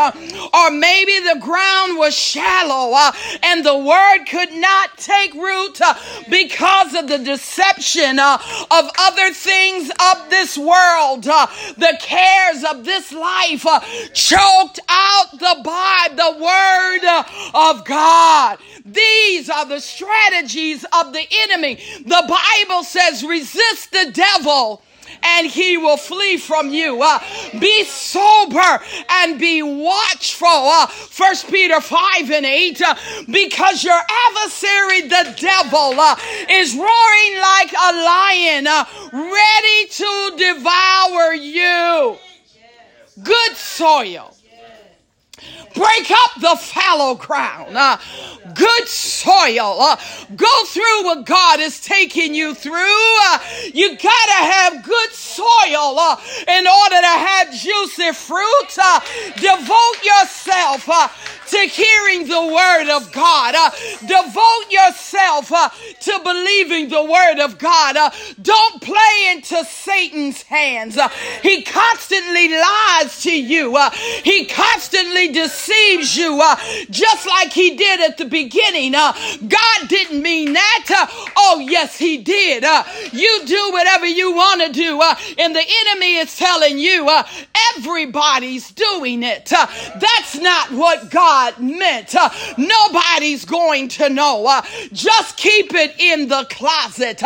Or 0.53 0.71
maybe 0.71 1.19
the 1.19 1.39
ground 1.39 1.97
was 1.97 2.15
shallow 2.15 2.93
uh, 2.95 3.11
and 3.43 3.65
the 3.65 3.77
word 3.77 4.25
could 4.25 4.51
not 4.53 4.97
take 4.97 5.33
root 5.33 5.81
uh, 5.81 5.95
because 6.29 6.93
of 6.93 7.07
the 7.07 7.17
deception 7.17 8.19
uh, 8.19 8.37
of 8.71 8.89
other 8.99 9.33
things 9.33 9.89
of 9.89 10.29
this 10.29 10.57
world. 10.57 11.27
Uh, 11.27 11.47
the 11.77 11.97
cares 11.99 12.63
of 12.63 12.85
this 12.85 13.11
life 13.11 13.65
uh, 13.65 13.79
choked 14.13 14.79
out 14.89 15.31
the 15.33 15.61
Bible, 15.63 16.15
the 16.15 16.43
word 16.43 17.05
uh, 17.05 17.23
of 17.53 17.85
God. 17.85 18.57
These 18.85 19.49
are 19.49 19.65
the 19.65 19.79
strategies 19.79 20.85
of 20.93 21.13
the 21.13 21.25
enemy. 21.43 21.75
The 22.05 22.23
Bible 22.27 22.83
says 22.83 23.23
resist 23.23 23.91
the 23.91 24.11
devil 24.11 24.81
and 25.23 25.47
he 25.47 25.77
will 25.77 25.97
flee 25.97 26.37
from 26.37 26.69
you. 26.69 27.01
Uh, 27.01 27.19
be 27.59 27.83
sober 27.83 28.83
and 29.09 29.39
be 29.39 29.61
watchful. 29.61 30.47
Uh, 30.47 30.87
1 30.87 31.35
Peter 31.49 31.81
5 31.81 32.31
and 32.31 32.45
8, 32.45 32.81
uh, 32.81 32.95
because 33.31 33.83
your 33.83 33.99
adversary, 34.27 35.01
the 35.01 35.35
devil, 35.37 35.99
uh, 35.99 36.15
is 36.49 36.75
roaring 36.75 37.39
like 37.39 37.73
a 37.73 37.91
lion, 37.93 38.67
uh, 38.67 38.85
ready 39.11 39.87
to 39.89 40.33
devour 40.37 41.33
you. 41.33 42.17
Good 43.23 43.55
soil 43.55 44.34
break 45.75 46.09
up 46.09 46.31
the 46.39 46.55
fallow 46.55 47.15
ground. 47.15 47.77
Uh, 47.77 47.97
good 48.53 48.87
soil. 48.87 49.77
Uh, 49.79 49.97
go 50.35 50.65
through 50.65 51.03
what 51.03 51.25
God 51.25 51.59
is 51.59 51.79
taking 51.79 52.33
you 52.33 52.53
through. 52.55 53.17
Uh, 53.23 53.39
you 53.73 53.89
gotta 53.97 54.51
have 54.51 54.83
good 54.83 55.11
soil 55.11 55.99
uh, 55.99 56.19
in 56.47 56.67
order 56.67 57.01
to 57.01 57.15
have 57.27 57.53
juicy 57.53 58.13
fruit. 58.13 58.77
Uh, 58.81 58.99
devote 59.35 60.03
yourself 60.03 60.87
uh, 60.89 61.09
to 61.47 61.57
hearing 61.57 62.27
the 62.27 62.53
word 62.53 62.95
of 62.95 63.11
God. 63.11 63.55
Uh, 63.55 63.71
devote 64.01 64.71
yourself 64.71 65.49
to 65.99 66.19
believing 66.23 66.89
the 66.89 67.03
word 67.03 67.39
of 67.43 67.57
God. 67.57 67.97
Don't 68.41 68.81
play 68.81 69.31
into 69.31 69.63
Satan's 69.65 70.41
hands. 70.43 70.97
He 71.43 71.63
constantly 71.63 72.49
lies 72.49 73.21
to 73.23 73.37
you. 73.37 73.77
He 74.23 74.45
constantly 74.45 75.27
deceives 75.33 75.64
you, 75.69 76.39
uh, 76.41 76.55
just 76.89 77.27
like 77.27 77.51
he 77.51 77.75
did 77.75 78.01
at 78.01 78.17
the 78.17 78.25
beginning. 78.25 78.95
Uh, 78.95 79.13
God 79.47 79.87
didn't 79.87 80.21
mean 80.21 80.53
that. 80.53 80.85
Uh, 80.89 81.29
oh, 81.37 81.59
yes, 81.59 81.97
he 81.97 82.17
did. 82.17 82.63
Uh, 82.63 82.83
you 83.11 83.41
do 83.45 83.69
whatever 83.71 84.05
you 84.05 84.33
want 84.33 84.61
to 84.61 84.71
do, 84.71 85.01
and 85.37 85.55
the 85.55 85.65
enemy 85.87 86.15
is 86.17 86.35
telling 86.37 86.77
you 86.77 87.07
everybody's 87.75 88.71
doing 88.71 89.23
it. 89.23 89.45
that's 89.45 90.37
not 90.39 90.71
what 90.71 91.09
God 91.09 91.59
meant. 91.59 92.15
Uh, 92.15 92.29
nobody's 92.57 93.45
going 93.45 93.87
to 93.89 94.09
know. 94.09 94.45
Uh, 94.47 94.61
just 94.91 95.37
keep 95.37 95.73
it 95.73 95.95
in 95.99 96.27
the 96.27 96.45
closet. 96.49 97.21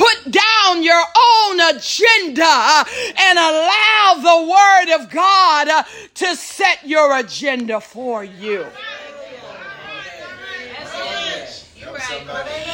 Put 0.00 0.32
down 0.32 0.82
your 0.82 0.94
own 0.98 1.60
agenda 1.60 2.86
and 3.18 3.38
allow 3.38 4.14
the 4.16 4.50
Word 4.50 4.94
of 4.98 5.10
God 5.10 5.84
to 6.14 6.36
set 6.36 6.88
your 6.88 7.18
agenda 7.18 7.82
for 7.82 8.24
you. 8.24 8.64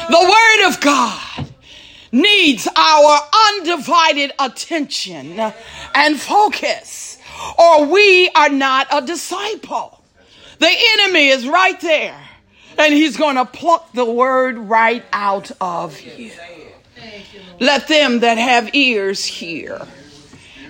The 0.09 0.37
Word 0.37 0.67
of 0.69 0.79
God 0.79 1.51
needs 2.13 2.65
our 2.73 3.19
undivided 3.49 4.31
attention 4.39 5.37
and 5.93 6.17
focus, 6.17 7.17
or 7.59 7.87
we 7.87 8.29
are 8.35 8.47
not 8.47 8.87
a 8.89 9.05
disciple. 9.05 10.01
The 10.59 10.73
enemy 10.93 11.27
is 11.27 11.45
right 11.45 11.79
there, 11.81 12.17
and 12.77 12.93
he's 12.93 13.17
going 13.17 13.35
to 13.35 13.43
pluck 13.43 13.91
the 13.91 14.05
word 14.05 14.57
right 14.57 15.03
out 15.11 15.51
of 15.59 15.99
you. 15.99 16.31
Let 17.59 17.87
them 17.87 18.19
that 18.19 18.37
have 18.37 18.73
ears 18.73 19.25
hear. 19.25 19.81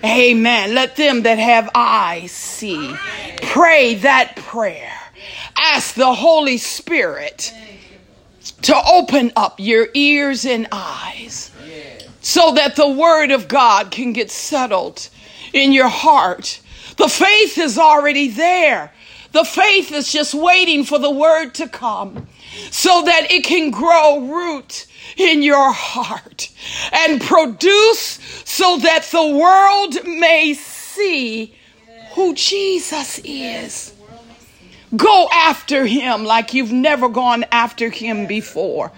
Amen. 0.03 0.75
Let 0.75 0.95
them 0.95 1.23
that 1.23 1.39
have 1.39 1.69
eyes 1.73 2.31
see. 2.31 2.95
Pray 3.41 3.95
that 3.95 4.35
prayer. 4.35 4.93
Ask 5.57 5.95
the 5.95 6.13
Holy 6.13 6.57
Spirit 6.57 7.53
to 8.61 8.75
open 8.75 9.31
up 9.35 9.55
your 9.59 9.87
ears 9.93 10.45
and 10.45 10.67
eyes 10.71 11.51
so 12.21 12.53
that 12.53 12.75
the 12.75 12.87
Word 12.87 13.31
of 13.31 13.47
God 13.47 13.91
can 13.91 14.13
get 14.13 14.29
settled 14.31 15.09
in 15.53 15.71
your 15.71 15.89
heart. 15.89 16.61
The 16.97 17.07
faith 17.07 17.57
is 17.57 17.77
already 17.77 18.29
there. 18.29 18.91
The 19.31 19.43
faith 19.43 19.91
is 19.91 20.11
just 20.11 20.33
waiting 20.33 20.83
for 20.83 20.97
the 20.97 21.11
word 21.11 21.53
to 21.55 21.67
come 21.67 22.27
so 22.71 23.03
that 23.03 23.31
it 23.31 23.43
can 23.43 23.71
grow 23.71 24.19
root 24.19 24.86
in 25.15 25.41
your 25.41 25.71
heart 25.71 26.49
and 26.91 27.21
produce 27.21 28.19
so 28.45 28.77
that 28.79 29.03
the 29.11 29.37
world 29.37 30.05
may 30.05 30.53
see 30.53 31.55
who 32.13 32.33
Jesus 32.33 33.19
is. 33.23 33.93
Go 34.95 35.27
after 35.33 35.85
him 35.85 36.23
like 36.23 36.53
you've 36.53 36.71
never 36.71 37.09
gone 37.09 37.43
after 37.51 37.89
him 37.89 38.25
before. 38.25 38.91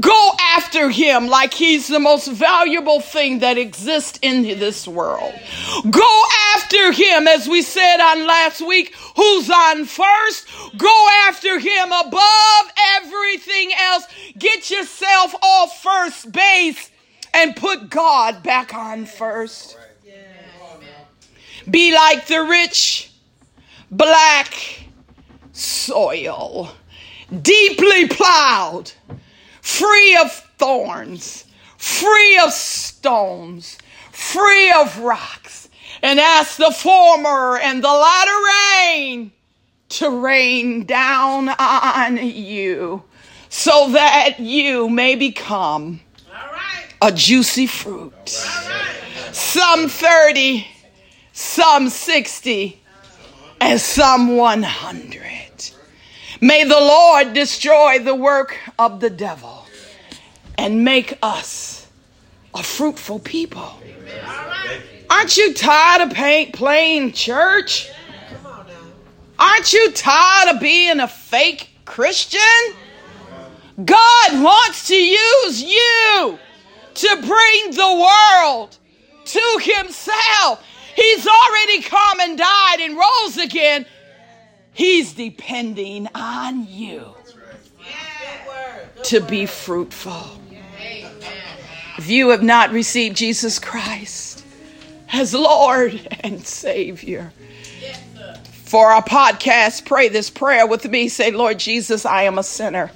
Go 0.00 0.30
after 0.56 0.88
him 0.88 1.26
like 1.26 1.52
he's 1.52 1.88
the 1.88 1.98
most 1.98 2.26
valuable 2.28 3.00
thing 3.00 3.40
that 3.40 3.58
exists 3.58 4.18
in 4.22 4.44
this 4.44 4.88
world. 4.88 5.34
Go 5.90 6.24
after 6.54 6.90
him, 6.90 7.28
as 7.28 7.46
we 7.46 7.60
said 7.60 8.00
on 8.00 8.26
last 8.26 8.66
week, 8.66 8.94
who's 9.14 9.50
on 9.50 9.84
first. 9.84 10.48
Go 10.78 11.08
after 11.26 11.58
him 11.58 11.92
above 11.92 12.72
everything 12.96 13.72
else. 13.78 14.06
Get 14.38 14.70
yourself 14.70 15.34
off 15.42 15.82
first 15.82 16.32
base 16.32 16.90
and 17.34 17.54
put 17.54 17.90
God 17.90 18.42
back 18.42 18.72
on 18.74 19.04
first. 19.04 19.76
Be 21.70 21.94
like 21.94 22.26
the 22.26 22.42
rich 22.42 23.10
black 23.90 24.85
soil, 25.56 26.70
deeply 27.42 28.06
plowed, 28.08 28.92
free 29.62 30.16
of 30.16 30.30
thorns, 30.58 31.44
free 31.78 32.38
of 32.44 32.52
stones, 32.52 33.78
free 34.12 34.70
of 34.72 34.98
rocks, 34.98 35.68
and 36.02 36.20
ask 36.20 36.58
the 36.58 36.70
former 36.70 37.58
and 37.58 37.82
the 37.82 37.88
latter 37.88 38.38
rain 38.84 39.32
to 39.88 40.10
rain 40.10 40.84
down 40.84 41.48
on 41.48 42.16
you 42.18 43.02
so 43.48 43.90
that 43.92 44.38
you 44.38 44.90
may 44.90 45.14
become 45.14 46.00
a 47.00 47.10
juicy 47.12 47.66
fruit. 47.66 48.28
Some 49.32 49.88
30, 49.88 50.66
some 51.32 51.88
60, 51.88 52.82
and 53.60 53.80
some 53.80 54.36
100. 54.36 55.25
May 56.40 56.64
the 56.64 56.78
Lord 56.78 57.32
destroy 57.32 57.98
the 57.98 58.14
work 58.14 58.56
of 58.78 59.00
the 59.00 59.10
devil 59.10 59.64
and 60.58 60.84
make 60.84 61.18
us 61.22 61.86
a 62.54 62.62
fruitful 62.62 63.20
people. 63.20 63.80
Aren't 65.08 65.36
you 65.36 65.54
tired 65.54 66.02
of 66.02 66.52
playing 66.52 67.12
church? 67.12 67.90
Aren't 69.38 69.72
you 69.72 69.92
tired 69.92 70.54
of 70.54 70.60
being 70.60 71.00
a 71.00 71.08
fake 71.08 71.70
Christian? 71.84 72.40
God 73.84 74.42
wants 74.42 74.88
to 74.88 74.96
use 74.96 75.62
you 75.62 76.38
to 76.94 77.16
bring 77.16 77.70
the 77.72 78.08
world 78.08 78.76
to 79.26 79.60
Himself. 79.62 80.64
He's 80.94 81.26
already 81.26 81.82
come 81.82 82.20
and 82.20 82.38
died 82.38 82.80
and 82.80 82.96
rose 82.96 83.36
again 83.36 83.84
He's 84.76 85.14
depending 85.14 86.06
on 86.14 86.68
you 86.68 87.14
to 89.04 89.20
be 89.20 89.46
fruitful. 89.46 90.38
If 91.96 92.10
you 92.10 92.28
have 92.28 92.42
not 92.42 92.72
received 92.72 93.16
Jesus 93.16 93.58
Christ 93.58 94.44
as 95.10 95.32
Lord 95.32 96.06
and 96.20 96.46
Savior, 96.46 97.32
for 98.50 98.92
our 98.92 99.02
podcast, 99.02 99.86
pray 99.86 100.10
this 100.10 100.28
prayer 100.28 100.66
with 100.66 100.86
me. 100.86 101.08
Say, 101.08 101.30
Lord 101.30 101.58
Jesus, 101.58 102.04
I 102.04 102.24
am 102.24 102.36
a 102.36 102.42
sinner. 102.42 102.90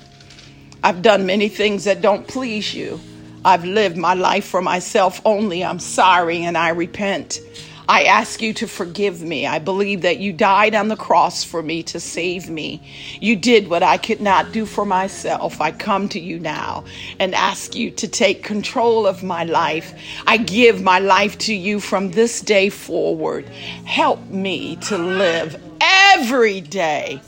I've 0.82 1.00
done 1.00 1.24
many 1.24 1.48
things 1.48 1.84
that 1.84 2.02
don't 2.02 2.28
please 2.28 2.74
you. 2.74 3.00
I've 3.42 3.64
lived 3.64 3.96
my 3.96 4.12
life 4.12 4.44
for 4.44 4.60
myself 4.60 5.22
only. 5.24 5.64
I'm 5.64 5.78
sorry 5.78 6.44
and 6.44 6.58
I 6.58 6.70
repent. 6.70 7.40
I 7.90 8.04
ask 8.04 8.40
you 8.40 8.54
to 8.54 8.68
forgive 8.68 9.20
me. 9.20 9.48
I 9.48 9.58
believe 9.58 10.02
that 10.02 10.20
you 10.20 10.32
died 10.32 10.76
on 10.76 10.86
the 10.86 10.94
cross 10.94 11.42
for 11.42 11.60
me 11.60 11.82
to 11.82 11.98
save 11.98 12.48
me. 12.48 12.80
You 13.20 13.34
did 13.34 13.66
what 13.66 13.82
I 13.82 13.96
could 13.96 14.20
not 14.20 14.52
do 14.52 14.64
for 14.64 14.86
myself. 14.86 15.60
I 15.60 15.72
come 15.72 16.08
to 16.10 16.20
you 16.20 16.38
now 16.38 16.84
and 17.18 17.34
ask 17.34 17.74
you 17.74 17.90
to 17.90 18.06
take 18.06 18.44
control 18.44 19.08
of 19.08 19.24
my 19.24 19.42
life. 19.42 19.92
I 20.24 20.36
give 20.36 20.80
my 20.80 21.00
life 21.00 21.36
to 21.38 21.52
you 21.52 21.80
from 21.80 22.12
this 22.12 22.40
day 22.40 22.70
forward. 22.70 23.48
Help 23.86 24.24
me 24.28 24.76
to 24.82 24.96
live 24.96 25.60
every 25.80 26.60
day 26.60 27.20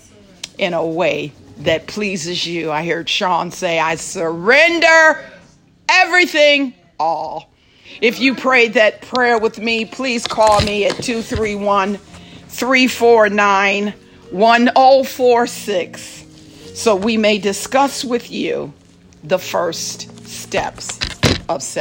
in 0.58 0.74
a 0.74 0.86
way 0.86 1.32
that 1.58 1.88
pleases 1.88 2.46
you. 2.46 2.70
I 2.70 2.86
heard 2.86 3.08
Sean 3.08 3.50
say, 3.50 3.80
I 3.80 3.96
surrender 3.96 5.28
everything 5.88 6.74
all. 7.00 7.51
If 8.00 8.20
you 8.20 8.34
prayed 8.34 8.74
that 8.74 9.02
prayer 9.02 9.38
with 9.38 9.58
me, 9.58 9.84
please 9.84 10.26
call 10.26 10.60
me 10.62 10.86
at 10.86 10.96
231 11.02 11.98
349 12.48 13.94
1046 14.30 16.22
so 16.74 16.96
we 16.96 17.16
may 17.18 17.38
discuss 17.38 18.02
with 18.04 18.30
you 18.30 18.72
the 19.22 19.38
first 19.38 20.26
steps 20.26 20.98
of 21.48 21.62